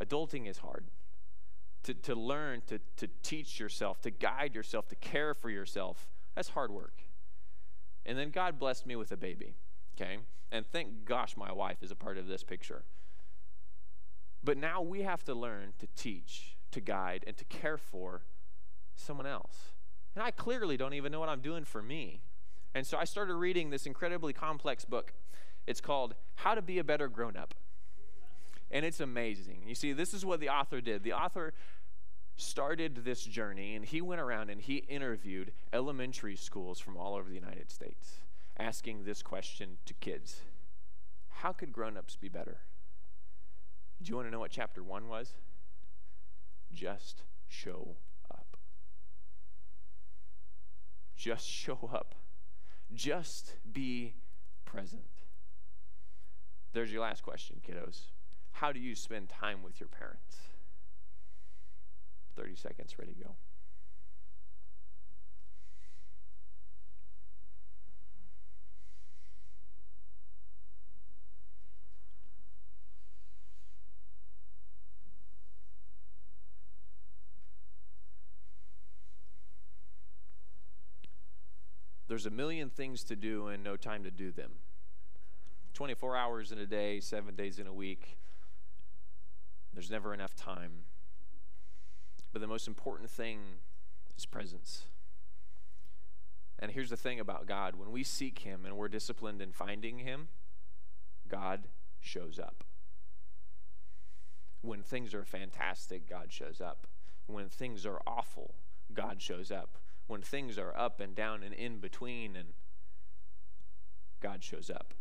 Adulting 0.00 0.48
is 0.48 0.58
hard. 0.58 0.84
To, 1.84 1.94
to 1.94 2.14
learn, 2.14 2.62
to, 2.66 2.80
to 2.96 3.08
teach 3.22 3.60
yourself, 3.60 4.00
to 4.02 4.10
guide 4.10 4.54
yourself, 4.54 4.88
to 4.88 4.96
care 4.96 5.34
for 5.34 5.50
yourself, 5.50 6.08
that's 6.34 6.48
hard 6.48 6.72
work. 6.72 7.02
And 8.04 8.18
then 8.18 8.30
God 8.30 8.58
blessed 8.58 8.86
me 8.86 8.96
with 8.96 9.12
a 9.12 9.16
baby, 9.16 9.54
okay? 9.94 10.18
And 10.50 10.66
thank 10.66 11.04
gosh 11.04 11.36
my 11.36 11.52
wife 11.52 11.82
is 11.82 11.90
a 11.90 11.96
part 11.96 12.18
of 12.18 12.26
this 12.26 12.42
picture. 12.42 12.82
But 14.42 14.58
now 14.58 14.82
we 14.82 15.02
have 15.02 15.24
to 15.24 15.34
learn 15.34 15.74
to 15.78 15.86
teach, 15.96 16.56
to 16.72 16.80
guide, 16.80 17.24
and 17.26 17.36
to 17.36 17.44
care 17.44 17.78
for 17.78 18.22
someone 18.96 19.26
else. 19.26 19.72
And 20.14 20.22
I 20.22 20.30
clearly 20.30 20.76
don't 20.76 20.94
even 20.94 21.12
know 21.12 21.20
what 21.20 21.28
I'm 21.28 21.40
doing 21.40 21.64
for 21.64 21.82
me. 21.82 22.20
And 22.74 22.86
so 22.86 22.98
I 22.98 23.04
started 23.04 23.34
reading 23.34 23.70
this 23.70 23.86
incredibly 23.86 24.32
complex 24.32 24.84
book. 24.84 25.12
It's 25.66 25.80
called 25.80 26.14
How 26.36 26.54
to 26.54 26.62
Be 26.62 26.78
a 26.78 26.84
Better 26.84 27.08
Grown 27.08 27.36
Up 27.36 27.54
and 28.70 28.84
it's 28.84 29.00
amazing. 29.00 29.62
You 29.66 29.74
see, 29.74 29.92
this 29.92 30.12
is 30.12 30.24
what 30.24 30.40
the 30.40 30.48
author 30.48 30.80
did. 30.80 31.02
The 31.02 31.12
author 31.12 31.54
started 32.36 33.04
this 33.04 33.22
journey 33.24 33.74
and 33.74 33.84
he 33.84 34.00
went 34.00 34.20
around 34.20 34.50
and 34.50 34.60
he 34.60 34.76
interviewed 34.76 35.52
elementary 35.72 36.36
schools 36.36 36.78
from 36.78 36.96
all 36.96 37.14
over 37.14 37.28
the 37.28 37.34
United 37.34 37.70
States, 37.70 38.18
asking 38.58 39.04
this 39.04 39.22
question 39.22 39.78
to 39.86 39.94
kids 39.94 40.42
How 41.28 41.52
could 41.52 41.72
grown 41.72 41.96
ups 41.96 42.16
be 42.16 42.28
better? 42.28 42.58
Do 44.02 44.10
you 44.10 44.16
want 44.16 44.28
to 44.28 44.32
know 44.32 44.40
what 44.40 44.50
chapter 44.50 44.82
one 44.82 45.08
was? 45.08 45.34
Just 46.72 47.22
show 47.48 47.96
up. 48.30 48.56
Just 51.16 51.48
show 51.48 51.90
up. 51.92 52.14
Just 52.94 53.54
be 53.72 54.14
present. 54.64 55.02
There's 56.72 56.92
your 56.92 57.00
last 57.00 57.22
question, 57.22 57.60
kiddos. 57.66 58.10
How 58.56 58.72
do 58.72 58.80
you 58.80 58.94
spend 58.94 59.28
time 59.28 59.62
with 59.62 59.80
your 59.80 59.88
parents? 59.90 60.38
30 62.36 62.56
seconds, 62.56 62.98
ready, 62.98 63.14
go. 63.22 63.32
There's 82.08 82.24
a 82.24 82.30
million 82.30 82.70
things 82.70 83.04
to 83.04 83.16
do 83.16 83.48
and 83.48 83.62
no 83.62 83.76
time 83.76 84.04
to 84.04 84.10
do 84.10 84.32
them. 84.32 84.52
24 85.74 86.16
hours 86.16 86.52
in 86.52 86.58
a 86.58 86.64
day, 86.64 87.00
seven 87.00 87.34
days 87.34 87.58
in 87.58 87.66
a 87.66 87.74
week. 87.74 88.16
There's 89.76 89.90
never 89.90 90.14
enough 90.14 90.34
time. 90.34 90.84
But 92.32 92.40
the 92.40 92.48
most 92.48 92.66
important 92.66 93.10
thing 93.10 93.40
is 94.16 94.24
presence. 94.24 94.84
And 96.58 96.70
here's 96.70 96.88
the 96.88 96.96
thing 96.96 97.20
about 97.20 97.46
God 97.46 97.76
when 97.76 97.92
we 97.92 98.02
seek 98.02 98.38
Him 98.38 98.64
and 98.64 98.78
we're 98.78 98.88
disciplined 98.88 99.42
in 99.42 99.52
finding 99.52 99.98
Him, 99.98 100.28
God 101.28 101.68
shows 102.00 102.38
up. 102.38 102.64
When 104.62 104.82
things 104.82 105.12
are 105.12 105.26
fantastic, 105.26 106.08
God 106.08 106.32
shows 106.32 106.58
up. 106.58 106.86
When 107.26 107.50
things 107.50 107.84
are 107.84 108.00
awful, 108.06 108.54
God 108.94 109.20
shows 109.20 109.50
up. 109.50 109.76
When 110.06 110.22
things 110.22 110.56
are 110.56 110.74
up 110.74 111.00
and 111.00 111.14
down 111.14 111.42
and 111.42 111.52
in 111.52 111.80
between, 111.80 112.34
and 112.34 112.54
God 114.22 114.42
shows 114.42 114.70
up. 114.70 114.94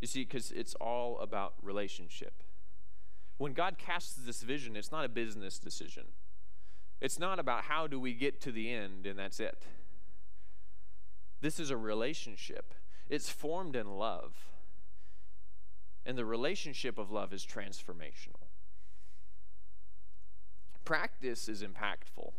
You 0.00 0.06
see, 0.06 0.20
because 0.24 0.50
it's 0.50 0.74
all 0.76 1.18
about 1.18 1.52
relationship. 1.60 2.42
When 3.42 3.54
God 3.54 3.76
casts 3.76 4.14
this 4.14 4.44
vision, 4.44 4.76
it's 4.76 4.92
not 4.92 5.04
a 5.04 5.08
business 5.08 5.58
decision. 5.58 6.04
It's 7.00 7.18
not 7.18 7.40
about 7.40 7.64
how 7.64 7.88
do 7.88 7.98
we 7.98 8.14
get 8.14 8.40
to 8.42 8.52
the 8.52 8.70
end 8.70 9.04
and 9.04 9.18
that's 9.18 9.40
it. 9.40 9.64
This 11.40 11.58
is 11.58 11.68
a 11.68 11.76
relationship. 11.76 12.72
It's 13.08 13.30
formed 13.30 13.74
in 13.74 13.98
love. 13.98 14.36
And 16.06 16.16
the 16.16 16.24
relationship 16.24 16.98
of 16.98 17.10
love 17.10 17.32
is 17.32 17.44
transformational. 17.44 18.46
Practice 20.84 21.48
is 21.48 21.64
impactful. 21.64 22.34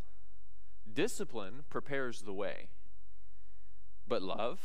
Discipline 0.94 1.66
prepares 1.70 2.22
the 2.22 2.34
way. 2.34 2.70
But 4.08 4.22
love, 4.22 4.62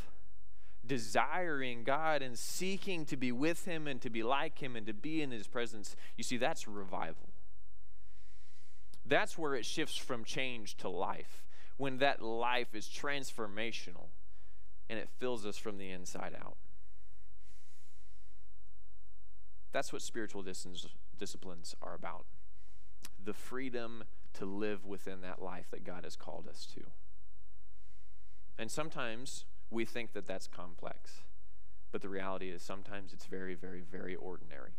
desiring 0.89 1.85
God 1.85 2.23
and 2.23 2.37
seeking 2.37 3.05
to 3.07 3.17
be 3.17 3.31
with 3.31 3.65
Him 3.65 3.87
and 3.87 4.01
to 4.01 4.11
be 4.11 4.23
like 4.23 4.59
Him 4.59 4.75
and 4.75 4.87
to 4.87 4.95
be 4.95 5.23
in 5.23 5.31
His 5.31 5.47
presence, 5.47 5.95
you 6.17 6.25
see, 6.25 6.37
that's 6.37 6.67
revival. 6.67 7.29
That's 9.07 9.39
where 9.39 9.55
it 9.55 9.65
shifts 9.65 9.97
from 9.97 10.25
change 10.25 10.77
to 10.79 10.89
life, 10.89 11.45
when 11.77 11.99
that 11.99 12.21
life 12.21 12.75
is 12.75 12.87
transformational 12.87 14.09
and 14.91 14.99
it 14.99 15.09
fills 15.19 15.47
us 15.47 15.57
from 15.57 15.79
the 15.79 15.91
inside 15.91 16.35
out. 16.39 16.57
That's 19.73 19.93
what 19.93 20.03
spiritual 20.03 20.43
disciplines 20.43 21.75
are 21.83 21.95
about 21.95 22.25
the 23.23 23.35
freedom 23.35 24.05
to 24.33 24.47
live 24.47 24.87
within 24.87 25.21
that 25.21 25.43
life 25.43 25.71
that 25.71 25.85
God 25.85 26.05
has 26.05 26.17
called 26.17 26.49
us 26.49 26.67
to. 26.75 26.83
And 28.59 28.71
sometimes 28.71 29.45
we 29.71 29.85
think 29.85 30.13
that 30.13 30.27
that's 30.27 30.47
complex, 30.47 31.23
but 31.93 32.03
the 32.03 32.09
reality 32.09 32.51
is 32.51 32.63
sometimes 32.63 33.13
it's 33.13 33.27
very, 33.27 33.55
very, 33.55 33.81
very 33.81 34.17
ordinary. 34.17 34.73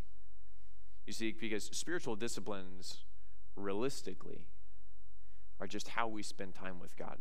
You 1.05 1.13
see, 1.13 1.31
because 1.31 1.65
spiritual 1.65 2.15
disciplines, 2.15 3.03
realistically, 3.55 4.47
are 5.59 5.67
just 5.67 5.89
how 5.89 6.07
we 6.07 6.23
spend 6.23 6.55
time 6.55 6.79
with 6.79 6.95
God. 6.95 7.17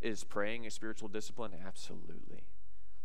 Is 0.00 0.24
praying 0.24 0.66
a 0.66 0.70
spiritual 0.70 1.08
discipline? 1.08 1.52
Absolutely. 1.66 2.44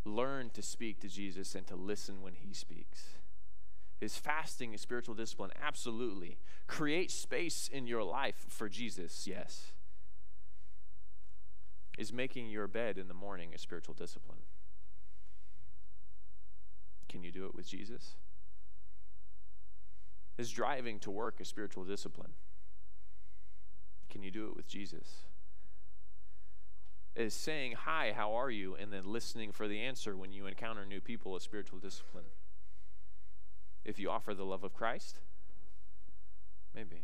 Learn 0.04 0.50
to 0.50 0.62
speak 0.62 1.00
to 1.00 1.08
Jesus 1.08 1.54
and 1.54 1.66
to 1.66 1.76
listen 1.76 2.22
when 2.22 2.34
he 2.34 2.52
speaks. 2.52 3.18
Is 4.00 4.16
fasting 4.16 4.74
a 4.74 4.78
spiritual 4.78 5.14
discipline? 5.14 5.52
Absolutely. 5.62 6.38
Create 6.66 7.10
space 7.10 7.70
in 7.72 7.86
your 7.86 8.02
life 8.02 8.44
for 8.48 8.68
Jesus? 8.68 9.26
Yes. 9.26 9.72
Is 12.02 12.12
making 12.12 12.50
your 12.50 12.66
bed 12.66 12.98
in 12.98 13.06
the 13.06 13.14
morning 13.14 13.50
a 13.54 13.58
spiritual 13.58 13.94
discipline? 13.94 14.40
Can 17.08 17.22
you 17.22 17.30
do 17.30 17.46
it 17.46 17.54
with 17.54 17.68
Jesus? 17.68 18.16
Is 20.36 20.50
driving 20.50 20.98
to 20.98 21.12
work 21.12 21.38
a 21.38 21.44
spiritual 21.44 21.84
discipline? 21.84 22.32
Can 24.10 24.24
you 24.24 24.32
do 24.32 24.48
it 24.48 24.56
with 24.56 24.66
Jesus? 24.66 25.26
Is 27.14 27.34
saying, 27.34 27.74
Hi, 27.84 28.12
how 28.16 28.34
are 28.34 28.50
you? 28.50 28.74
and 28.74 28.92
then 28.92 29.04
listening 29.04 29.52
for 29.52 29.68
the 29.68 29.78
answer 29.78 30.16
when 30.16 30.32
you 30.32 30.48
encounter 30.48 30.84
new 30.84 31.00
people 31.00 31.36
a 31.36 31.40
spiritual 31.40 31.78
discipline? 31.78 32.24
If 33.84 34.00
you 34.00 34.10
offer 34.10 34.34
the 34.34 34.44
love 34.44 34.64
of 34.64 34.74
Christ, 34.74 35.20
maybe. 36.74 37.02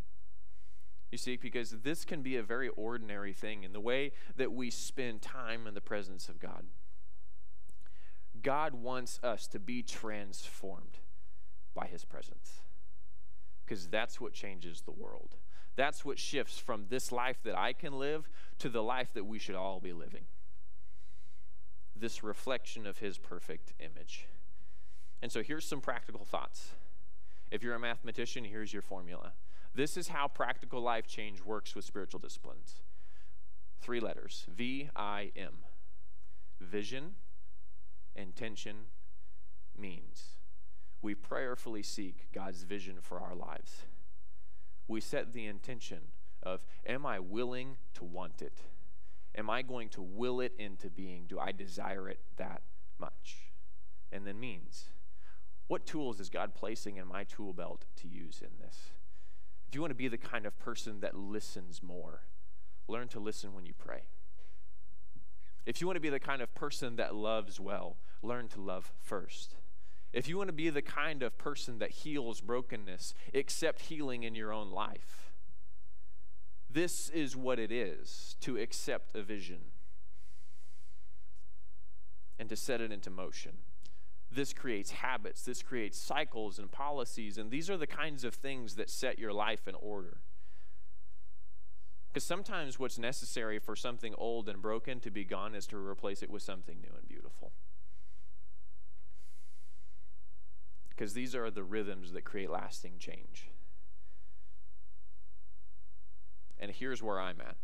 You 1.10 1.18
see, 1.18 1.36
because 1.36 1.70
this 1.70 2.04
can 2.04 2.22
be 2.22 2.36
a 2.36 2.42
very 2.42 2.68
ordinary 2.68 3.32
thing 3.32 3.62
in 3.62 3.72
the 3.72 3.80
way 3.80 4.12
that 4.36 4.52
we 4.52 4.70
spend 4.70 5.22
time 5.22 5.66
in 5.66 5.74
the 5.74 5.80
presence 5.80 6.28
of 6.28 6.38
God. 6.38 6.64
God 8.42 8.74
wants 8.74 9.18
us 9.22 9.46
to 9.48 9.58
be 9.58 9.82
transformed 9.82 10.98
by 11.74 11.86
his 11.86 12.04
presence 12.04 12.60
because 13.64 13.86
that's 13.88 14.20
what 14.20 14.32
changes 14.32 14.82
the 14.82 14.90
world. 14.90 15.36
That's 15.76 16.04
what 16.04 16.18
shifts 16.18 16.58
from 16.58 16.86
this 16.88 17.12
life 17.12 17.38
that 17.44 17.56
I 17.56 17.72
can 17.72 17.98
live 17.98 18.28
to 18.58 18.68
the 18.68 18.82
life 18.82 19.12
that 19.14 19.24
we 19.24 19.38
should 19.38 19.54
all 19.54 19.80
be 19.80 19.92
living. 19.92 20.24
This 21.94 22.22
reflection 22.22 22.86
of 22.86 22.98
his 22.98 23.18
perfect 23.18 23.72
image. 23.78 24.26
And 25.22 25.30
so 25.30 25.42
here's 25.42 25.64
some 25.64 25.80
practical 25.80 26.24
thoughts. 26.24 26.72
If 27.50 27.62
you're 27.62 27.74
a 27.74 27.80
mathematician, 27.80 28.44
here's 28.44 28.72
your 28.72 28.82
formula. 28.82 29.32
This 29.78 29.96
is 29.96 30.08
how 30.08 30.26
practical 30.26 30.80
life 30.80 31.06
change 31.06 31.40
works 31.40 31.76
with 31.76 31.84
spiritual 31.84 32.18
disciplines. 32.18 32.82
Three 33.80 34.00
letters 34.00 34.44
V 34.52 34.90
I 34.96 35.30
M. 35.36 35.58
Vision, 36.60 37.12
intention, 38.16 38.74
means. 39.78 40.30
We 41.00 41.14
prayerfully 41.14 41.84
seek 41.84 42.26
God's 42.34 42.64
vision 42.64 42.96
for 43.00 43.20
our 43.20 43.36
lives. 43.36 43.82
We 44.88 45.00
set 45.00 45.32
the 45.32 45.46
intention 45.46 46.00
of 46.42 46.66
Am 46.84 47.06
I 47.06 47.20
willing 47.20 47.76
to 47.94 48.04
want 48.04 48.42
it? 48.42 48.62
Am 49.36 49.48
I 49.48 49.62
going 49.62 49.90
to 49.90 50.02
will 50.02 50.40
it 50.40 50.54
into 50.58 50.90
being? 50.90 51.26
Do 51.28 51.38
I 51.38 51.52
desire 51.52 52.08
it 52.08 52.18
that 52.36 52.62
much? 52.98 53.52
And 54.10 54.26
then 54.26 54.40
means. 54.40 54.86
What 55.68 55.86
tools 55.86 56.18
is 56.18 56.30
God 56.30 56.56
placing 56.56 56.96
in 56.96 57.06
my 57.06 57.22
tool 57.22 57.52
belt 57.52 57.84
to 57.98 58.08
use 58.08 58.42
in 58.42 58.58
this? 58.60 58.76
If 59.68 59.74
you 59.74 59.82
want 59.82 59.90
to 59.90 59.96
be 59.96 60.08
the 60.08 60.16
kind 60.16 60.46
of 60.46 60.58
person 60.58 61.00
that 61.00 61.14
listens 61.14 61.82
more, 61.82 62.22
learn 62.88 63.08
to 63.08 63.20
listen 63.20 63.54
when 63.54 63.66
you 63.66 63.74
pray. 63.76 64.02
If 65.66 65.80
you 65.80 65.86
want 65.86 65.96
to 65.96 66.00
be 66.00 66.08
the 66.08 66.18
kind 66.18 66.40
of 66.40 66.54
person 66.54 66.96
that 66.96 67.14
loves 67.14 67.60
well, 67.60 67.96
learn 68.22 68.48
to 68.48 68.60
love 68.60 68.90
first. 69.02 69.56
If 70.14 70.26
you 70.26 70.38
want 70.38 70.48
to 70.48 70.54
be 70.54 70.70
the 70.70 70.80
kind 70.80 71.22
of 71.22 71.36
person 71.36 71.80
that 71.80 71.90
heals 71.90 72.40
brokenness, 72.40 73.12
accept 73.34 73.82
healing 73.82 74.22
in 74.22 74.34
your 74.34 74.54
own 74.54 74.70
life. 74.70 75.34
This 76.70 77.10
is 77.10 77.36
what 77.36 77.58
it 77.58 77.70
is 77.70 78.36
to 78.40 78.56
accept 78.56 79.14
a 79.14 79.22
vision 79.22 79.60
and 82.38 82.48
to 82.48 82.56
set 82.56 82.80
it 82.80 82.90
into 82.90 83.10
motion. 83.10 83.58
This 84.30 84.52
creates 84.52 84.90
habits, 84.90 85.42
this 85.42 85.62
creates 85.62 85.98
cycles 85.98 86.58
and 86.58 86.70
policies, 86.70 87.38
and 87.38 87.50
these 87.50 87.70
are 87.70 87.78
the 87.78 87.86
kinds 87.86 88.24
of 88.24 88.34
things 88.34 88.74
that 88.74 88.90
set 88.90 89.18
your 89.18 89.32
life 89.32 89.66
in 89.66 89.74
order. 89.74 90.18
Because 92.08 92.24
sometimes 92.24 92.78
what's 92.78 92.98
necessary 92.98 93.58
for 93.58 93.74
something 93.74 94.14
old 94.18 94.48
and 94.48 94.60
broken 94.60 95.00
to 95.00 95.10
be 95.10 95.24
gone 95.24 95.54
is 95.54 95.66
to 95.68 95.76
replace 95.76 96.22
it 96.22 96.30
with 96.30 96.42
something 96.42 96.78
new 96.80 96.94
and 96.96 97.08
beautiful. 97.08 97.52
Because 100.90 101.14
these 101.14 101.34
are 101.34 101.50
the 101.50 101.62
rhythms 101.62 102.12
that 102.12 102.24
create 102.24 102.50
lasting 102.50 102.94
change. 102.98 103.48
And 106.58 106.72
here's 106.72 107.02
where 107.02 107.20
I'm 107.20 107.40
at. 107.40 107.56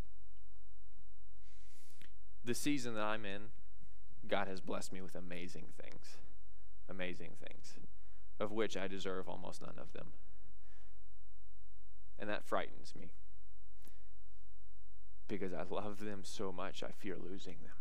The 2.45 2.55
season 2.55 2.95
that 2.95 3.03
I'm 3.03 3.27
in, 3.27 3.49
God 4.29 4.47
has 4.47 4.61
blessed 4.61 4.93
me 4.93 5.03
with 5.03 5.15
amazing 5.15 5.67
things 5.83 6.19
amazing 6.89 7.33
things, 7.41 7.75
of 8.39 8.53
which 8.53 8.77
I 8.77 8.89
deserve 8.89 9.29
almost 9.29 9.63
none 9.63 9.79
of 9.79 9.93
them. 9.93 10.09
And 12.19 12.29
that 12.31 12.45
frightens 12.45 12.95
me 12.99 13.11
because 15.29 15.53
I 15.53 15.63
love 15.69 16.01
them 16.01 16.21
so 16.23 16.53
much, 16.53 16.83
I 16.83 16.91
fear 16.91 17.17
losing 17.19 17.57
them. 17.63 17.77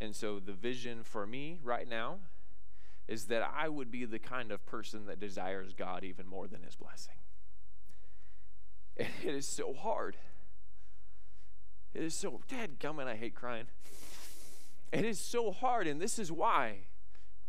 And 0.00 0.16
so 0.16 0.40
the 0.40 0.52
vision 0.52 1.02
for 1.02 1.26
me 1.26 1.58
right 1.62 1.88
now 1.88 2.18
is 3.06 3.26
that 3.26 3.42
I 3.54 3.68
would 3.68 3.90
be 3.90 4.04
the 4.04 4.18
kind 4.18 4.50
of 4.50 4.64
person 4.64 5.06
that 5.06 5.20
desires 5.20 5.74
God 5.74 6.04
even 6.04 6.26
more 6.26 6.46
than 6.46 6.62
his 6.62 6.76
blessing. 6.76 7.14
And 8.96 9.08
it 9.24 9.34
is 9.34 9.46
so 9.46 9.74
hard. 9.74 10.16
It 11.92 12.02
is 12.02 12.14
so, 12.14 12.40
Dad, 12.48 12.78
coming, 12.78 13.08
I 13.08 13.16
hate 13.16 13.34
crying. 13.34 13.66
It 14.92 15.04
is 15.04 15.18
so 15.18 15.50
hard, 15.50 15.86
and 15.86 16.00
this 16.00 16.18
is 16.18 16.30
why 16.32 16.78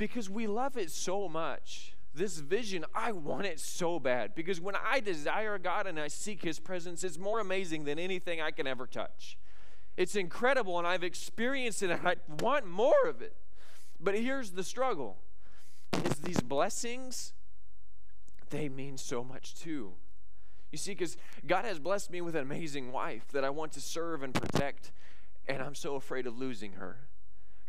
because 0.02 0.32
we 0.32 0.48
love 0.48 0.78
it 0.78 0.90
so 0.90 1.30
much. 1.30 1.94
This 2.16 2.40
vision, 2.40 2.86
I 2.96 3.12
want 3.12 3.46
it 3.46 3.60
so 3.60 4.00
bad 4.00 4.34
because 4.34 4.60
when 4.60 4.74
I 4.76 5.00
desire 5.00 5.60
God 5.60 5.86
and 5.86 6.00
I 6.00 6.08
seek 6.08 6.42
His 6.42 6.58
presence, 6.58 7.04
it's 7.04 7.20
more 7.20 7.40
amazing 7.40 7.84
than 7.84 8.00
anything 8.00 8.42
I 8.42 8.50
can 8.50 8.66
ever 8.66 8.88
touch. 8.88 9.38
It's 9.98 10.16
incredible 10.16 10.80
and 10.80 10.88
I've 10.88 11.04
experienced 11.04 11.84
it 11.84 11.92
and 11.92 12.08
I 12.08 12.16
want 12.40 12.66
more 12.66 13.08
of 13.08 13.22
it. 13.22 13.36
But 14.00 14.16
here's 14.16 14.50
the 14.50 14.64
struggle 14.64 15.20
is 16.04 16.16
these 16.16 16.42
blessings 16.42 17.34
they 18.50 18.70
mean 18.70 18.98
so 18.98 19.24
much 19.24 19.54
too. 19.54 19.94
You 20.72 20.80
see 20.80 20.96
cuz 20.96 21.16
God 21.46 21.64
has 21.64 21.78
blessed 21.78 22.10
me 22.10 22.22
with 22.22 22.36
an 22.36 22.42
amazing 22.42 22.92
wife 22.92 23.28
that 23.34 23.46
I 23.46 23.52
want 23.52 23.72
to 23.74 23.82
serve 23.82 24.24
and 24.24 24.34
protect 24.34 24.94
and 25.48 25.62
I'm 25.62 25.76
so 25.76 25.94
afraid 25.94 26.26
of 26.26 26.40
losing 26.40 26.74
her. 26.74 27.11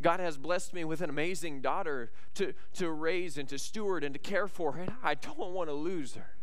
God 0.03 0.21
has 0.21 0.37
blessed 0.37 0.75
me 0.75 0.85
with 0.85 1.01
an 1.01 1.11
amazing 1.11 1.61
daughter 1.61 2.11
to, 2.35 2.53
to 2.75 2.91
raise 2.91 3.39
and 3.39 3.49
to 3.49 3.59
steward 3.59 4.05
and 4.05 4.15
to 4.15 4.19
care 4.19 4.49
for, 4.49 4.77
and 4.77 4.93
I 5.03 5.15
don't 5.15 5.51
want 5.51 5.69
to 5.69 5.75
lose 5.75 6.15
her. 6.15 6.37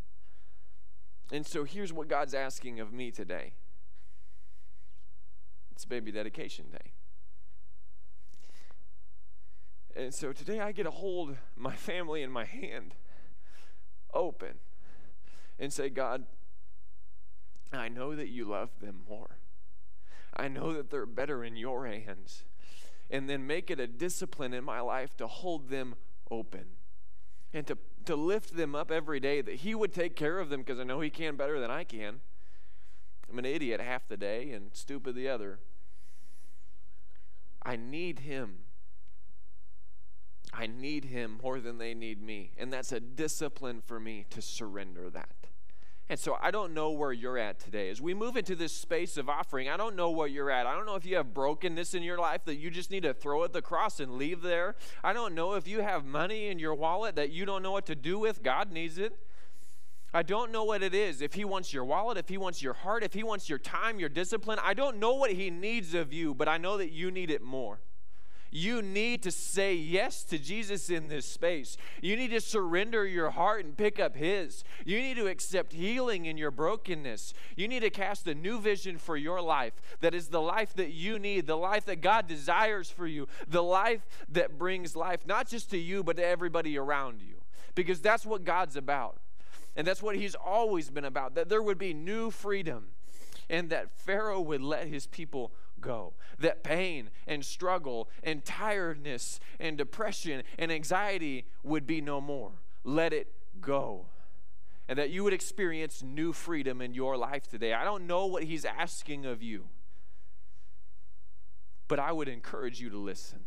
And 1.32 1.46
so 1.46 1.64
here's 1.64 1.94
what 1.94 2.08
God's 2.08 2.34
asking 2.34 2.80
of 2.80 2.92
me 2.92 3.12
today 3.12 3.54
it's 5.72 5.86
baby 5.86 6.12
dedication 6.12 6.66
day. 6.72 6.92
And 9.96 10.14
so 10.14 10.34
today 10.34 10.60
I 10.60 10.72
get 10.72 10.84
to 10.84 10.92
hold 10.92 11.36
my 11.56 11.76
family 11.76 12.22
in 12.24 12.32
my 12.32 12.46
hand 12.46 12.96
open 14.14 14.56
and 15.58 15.72
say, 15.72 15.90
God, 15.90 16.26
I 17.72 17.90
know 17.90 18.16
that 18.16 18.30
you 18.30 18.46
love 18.46 18.70
them 18.82 19.02
more. 19.08 19.38
I 20.36 20.48
know 20.48 20.74
that 20.74 20.90
they're 20.90 21.06
better 21.06 21.44
in 21.44 21.56
your 21.56 21.86
hands. 21.86 22.44
And 23.10 23.30
then 23.30 23.48
make 23.48 23.72
it 23.72 23.80
a 23.80 23.88
discipline 23.88 24.54
in 24.54 24.64
my 24.64 24.82
life 24.82 25.18
to 25.18 25.28
hold 25.28 25.70
them 25.70 25.96
open 26.30 26.66
and 27.54 27.66
to, 27.68 27.78
to 28.06 28.16
lift 28.16 28.56
them 28.56 28.76
up 28.76 28.92
every 28.92 29.20
day 29.20 29.42
that 29.42 29.56
He 29.56 29.74
would 29.74 29.94
take 29.94 30.16
care 30.16 30.40
of 30.40 30.50
them 30.50 30.62
because 30.62 30.80
I 30.80 30.84
know 30.84 31.00
He 31.00 31.10
can 31.10 31.36
better 31.36 31.60
than 31.60 31.72
I 31.72 31.84
can. 31.84 32.22
I'm 33.30 33.40
an 33.40 33.46
idiot 33.46 33.82
half 33.82 34.08
the 34.08 34.18
day 34.18 34.52
and 34.52 34.70
stupid 34.74 35.16
the 35.16 35.30
other. 35.30 35.60
I 37.64 37.76
need 37.76 38.20
Him. 38.20 38.60
I 40.54 40.68
need 40.68 41.06
Him 41.06 41.40
more 41.44 41.60
than 41.60 41.78
they 41.78 41.94
need 41.94 42.22
me. 42.22 42.52
And 42.58 42.72
that's 42.74 42.92
a 42.92 43.00
discipline 43.00 43.82
for 43.86 44.00
me 44.00 44.26
to 44.32 44.42
surrender 44.42 45.10
that. 45.12 45.36
And 46.10 46.20
so 46.20 46.38
I 46.42 46.50
don't 46.50 46.74
know 46.74 46.90
where 46.90 47.14
you're 47.14 47.38
at 47.38 47.60
today. 47.60 47.90
As 47.90 48.02
we 48.02 48.16
move 48.16 48.36
into 48.36 48.56
this 48.56 48.74
space 48.74 49.16
of 49.16 49.30
offering, 49.30 49.70
I 49.70 49.78
don't 49.78 49.96
know 49.96 50.10
where 50.10 50.28
you're 50.28 50.50
at. 50.50 50.66
I 50.66 50.74
don't 50.74 50.88
know 50.88 50.96
if 50.96 51.06
you 51.06 51.18
have 51.18 51.36
brokenness 51.36 51.94
in 51.94 52.02
your 52.02 52.18
life 52.18 52.46
that 52.46 52.56
you 52.56 52.72
just 52.72 52.90
need 52.90 53.04
to 53.04 53.14
throw 53.14 53.44
at 53.44 53.54
the 53.54 53.62
cross 53.62 54.00
and 54.00 54.14
leave 54.14 54.42
there. 54.42 54.76
I 55.04 55.14
don't 55.14 55.36
know 55.36 55.54
if 55.54 55.68
you 55.68 55.82
have 55.82 56.06
money 56.06 56.48
in 56.48 56.58
your 56.58 56.74
wallet 56.74 57.16
that 57.16 57.32
you 57.32 57.46
don't 57.46 57.62
know 57.62 57.72
what 57.72 57.86
to 57.86 57.96
do 57.96 58.18
with. 58.18 58.42
God 58.42 58.72
needs 58.72 58.98
it. 58.98 59.20
I 60.12 60.24
don't 60.24 60.52
know 60.52 60.64
what 60.64 60.82
it 60.82 60.96
is. 60.96 61.22
If 61.22 61.36
He 61.36 61.46
wants 61.46 61.72
your 61.72 61.86
wallet, 61.86 62.18
if 62.18 62.28
He 62.28 62.40
wants 62.40 62.64
your 62.64 62.74
heart, 62.74 63.04
if 63.04 63.14
He 63.14 63.22
wants 63.22 63.48
your 63.48 63.60
time, 63.60 64.00
your 64.00 64.10
discipline, 64.10 64.58
I 64.64 64.74
don't 64.74 64.98
know 64.98 65.14
what 65.14 65.32
He 65.32 65.52
needs 65.52 65.94
of 65.94 66.12
you, 66.12 66.34
but 66.34 66.50
I 66.50 66.58
know 66.58 66.78
that 66.78 66.92
you 66.92 67.12
need 67.12 67.30
it 67.30 67.44
more. 67.44 67.82
You 68.52 68.82
need 68.82 69.24
to 69.24 69.32
say 69.32 69.76
yes 69.76 70.24
to 70.26 70.40
Jesus 70.40 70.90
in 70.90 71.08
this 71.08 71.26
space. 71.26 71.78
You 72.02 72.16
need 72.16 72.32
to 72.32 72.42
surrender 72.42 73.06
your 73.06 73.30
heart 73.30 73.64
and 73.64 73.78
pick 73.78 74.00
up 74.00 74.16
His. 74.16 74.64
You 74.86 75.02
need 75.02 75.18
to 75.18 75.28
accept 75.28 75.74
healing 75.74 76.26
in 76.26 76.38
your 76.38 76.52
brokenness. 76.52 77.34
You 77.56 77.68
need 77.68 77.82
to 77.82 77.90
cast 77.90 78.28
a 78.28 78.34
new 78.34 78.60
vision 78.60 78.98
for 78.98 79.16
your 79.16 79.42
life 79.42 79.74
that 80.02 80.16
is 80.16 80.30
the 80.30 80.42
life 80.42 80.74
that 80.76 80.92
you 80.92 81.20
need, 81.20 81.46
the 81.46 81.58
life 81.58 81.86
that 81.86 82.02
God 82.02 82.28
desires 82.28 82.90
for 82.90 83.06
you, 83.06 83.28
the 83.48 83.64
life 83.64 84.06
that 84.30 84.58
brings 84.58 84.96
life, 84.96 85.28
not 85.28 85.48
just 85.48 85.70
to 85.72 85.78
you, 85.78 86.04
but 86.04 86.18
to 86.18 86.26
everybody 86.26 86.78
around 86.78 87.22
you. 87.22 87.36
Because 87.76 88.02
that's 88.02 88.26
what 88.26 88.44
God's 88.44 88.76
about. 88.76 89.18
And 89.76 89.86
that's 89.86 90.02
what 90.02 90.16
He's 90.16 90.36
always 90.36 90.90
been 90.90 91.06
about 91.06 91.36
that 91.36 91.50
there 91.50 91.62
would 91.62 91.78
be 91.78 91.94
new 91.94 92.32
freedom 92.32 92.88
and 93.50 93.70
that 93.70 93.92
Pharaoh 93.92 94.42
would 94.42 94.62
let 94.62 94.88
his 94.88 95.08
people 95.08 95.52
go. 95.80 96.14
That 96.40 96.64
pain 96.64 97.10
and 97.28 97.44
struggle 97.44 98.10
and 98.24 98.44
tiredness 98.44 99.40
and 99.60 99.78
depression 99.78 100.44
and 100.58 100.72
anxiety 100.72 101.46
would 101.64 101.86
be 101.86 102.02
no 102.02 102.22
more. 102.22 102.52
Let 102.84 103.14
it 103.14 103.32
go. 103.62 104.08
And 104.88 104.98
that 104.98 105.10
you 105.12 105.24
would 105.24 105.34
experience 105.34 106.02
new 106.02 106.34
freedom 106.34 106.82
in 106.82 106.94
your 106.94 107.16
life 107.16 107.48
today. 107.48 107.74
I 107.74 107.84
don't 107.84 108.08
know 108.08 108.26
what 108.26 108.44
he's 108.44 108.66
asking 108.66 109.26
of 109.26 109.44
you, 109.44 109.66
but 111.88 112.00
I 112.00 112.12
would 112.12 112.28
encourage 112.28 112.80
you 112.80 112.90
to 112.90 112.98
listen. 112.98 113.42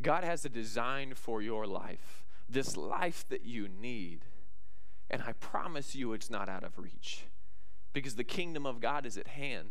God 0.00 0.24
has 0.24 0.44
a 0.44 0.48
design 0.48 1.14
for 1.14 1.42
your 1.42 1.66
life, 1.66 2.24
this 2.48 2.76
life 2.76 3.24
that 3.28 3.44
you 3.44 3.68
need. 3.68 4.20
And 5.10 5.22
I 5.26 5.32
promise 5.32 5.94
you 5.94 6.12
it's 6.12 6.30
not 6.30 6.48
out 6.48 6.64
of 6.64 6.78
reach 6.78 7.24
because 7.94 8.16
the 8.16 8.24
kingdom 8.24 8.66
of 8.66 8.80
God 8.80 9.06
is 9.06 9.16
at 9.16 9.28
hand. 9.28 9.70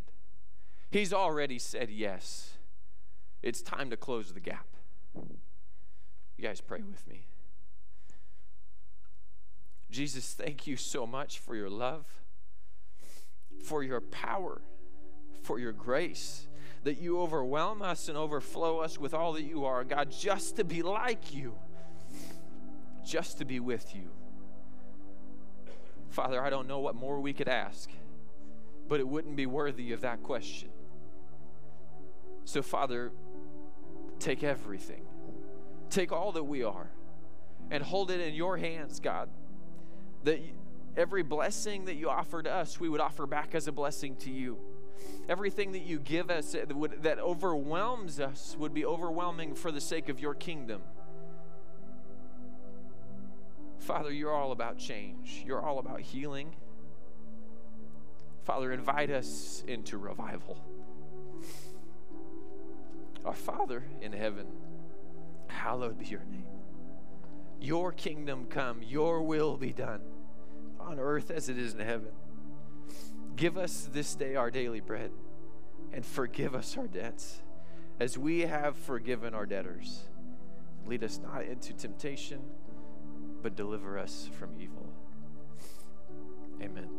He's 0.90 1.12
already 1.12 1.58
said 1.60 1.90
yes. 1.90 2.54
It's 3.42 3.62
time 3.62 3.90
to 3.90 3.96
close 3.96 4.32
the 4.32 4.40
gap. 4.40 4.66
You 5.14 6.42
guys 6.42 6.60
pray 6.60 6.80
with 6.80 7.06
me. 7.06 7.26
Jesus, 9.90 10.32
thank 10.32 10.66
you 10.66 10.76
so 10.76 11.06
much 11.06 11.38
for 11.38 11.54
your 11.54 11.70
love, 11.70 12.06
for 13.62 13.84
your 13.84 14.00
power, 14.00 14.62
for 15.42 15.60
your 15.60 15.72
grace, 15.72 16.48
that 16.82 16.98
you 16.98 17.20
overwhelm 17.20 17.82
us 17.82 18.08
and 18.08 18.16
overflow 18.16 18.78
us 18.78 18.98
with 18.98 19.14
all 19.14 19.34
that 19.34 19.42
you 19.42 19.66
are, 19.66 19.84
God, 19.84 20.10
just 20.10 20.56
to 20.56 20.64
be 20.64 20.82
like 20.82 21.34
you, 21.34 21.54
just 23.06 23.38
to 23.38 23.44
be 23.44 23.60
with 23.60 23.94
you. 23.94 24.10
Father, 26.08 26.42
I 26.42 26.50
don't 26.50 26.66
know 26.66 26.80
what 26.80 26.94
more 26.94 27.20
we 27.20 27.32
could 27.32 27.48
ask 27.48 27.90
but 28.88 29.00
it 29.00 29.08
wouldn't 29.08 29.36
be 29.36 29.46
worthy 29.46 29.92
of 29.92 30.02
that 30.02 30.22
question. 30.22 30.68
So, 32.44 32.62
Father, 32.62 33.10
take 34.18 34.42
everything, 34.42 35.04
take 35.90 36.12
all 36.12 36.32
that 36.32 36.44
we 36.44 36.62
are, 36.62 36.90
and 37.70 37.82
hold 37.82 38.10
it 38.10 38.20
in 38.20 38.34
your 38.34 38.56
hands, 38.56 39.00
God. 39.00 39.30
That 40.24 40.40
every 40.96 41.22
blessing 41.22 41.86
that 41.86 41.94
you 41.94 42.10
offer 42.10 42.42
to 42.42 42.52
us, 42.52 42.78
we 42.78 42.88
would 42.88 43.00
offer 43.00 43.26
back 43.26 43.54
as 43.54 43.66
a 43.66 43.72
blessing 43.72 44.16
to 44.16 44.30
you. 44.30 44.58
Everything 45.28 45.72
that 45.72 45.82
you 45.82 45.98
give 45.98 46.30
us 46.30 46.54
eh, 46.54 46.64
that, 46.66 46.76
would, 46.76 47.02
that 47.02 47.18
overwhelms 47.18 48.20
us 48.20 48.56
would 48.58 48.74
be 48.74 48.84
overwhelming 48.84 49.54
for 49.54 49.72
the 49.72 49.80
sake 49.80 50.08
of 50.08 50.20
your 50.20 50.34
kingdom. 50.34 50.82
Father, 53.78 54.10
you're 54.10 54.32
all 54.32 54.52
about 54.52 54.78
change. 54.78 55.42
You're 55.46 55.60
all 55.60 55.78
about 55.78 56.00
healing. 56.00 56.54
Father, 58.44 58.72
invite 58.72 59.10
us 59.10 59.64
into 59.66 59.96
revival. 59.96 60.58
Our 63.24 63.34
Father 63.34 63.84
in 64.02 64.12
heaven, 64.12 64.46
hallowed 65.46 65.98
be 65.98 66.04
your 66.04 66.24
name. 66.30 66.44
Your 67.58 67.90
kingdom 67.90 68.46
come, 68.46 68.82
your 68.82 69.22
will 69.22 69.56
be 69.56 69.72
done 69.72 70.02
on 70.78 70.98
earth 70.98 71.30
as 71.30 71.48
it 71.48 71.56
is 71.56 71.72
in 71.72 71.80
heaven. 71.80 72.12
Give 73.36 73.56
us 73.56 73.88
this 73.90 74.14
day 74.14 74.36
our 74.36 74.50
daily 74.50 74.80
bread 74.80 75.10
and 75.92 76.04
forgive 76.04 76.54
us 76.54 76.76
our 76.76 76.86
debts 76.86 77.40
as 77.98 78.18
we 78.18 78.40
have 78.40 78.76
forgiven 78.76 79.32
our 79.32 79.46
debtors. 79.46 80.04
Lead 80.86 81.02
us 81.02 81.18
not 81.18 81.44
into 81.44 81.72
temptation, 81.72 82.42
but 83.42 83.56
deliver 83.56 83.98
us 83.98 84.28
from 84.38 84.50
evil. 84.60 84.92
Amen. 86.60 86.90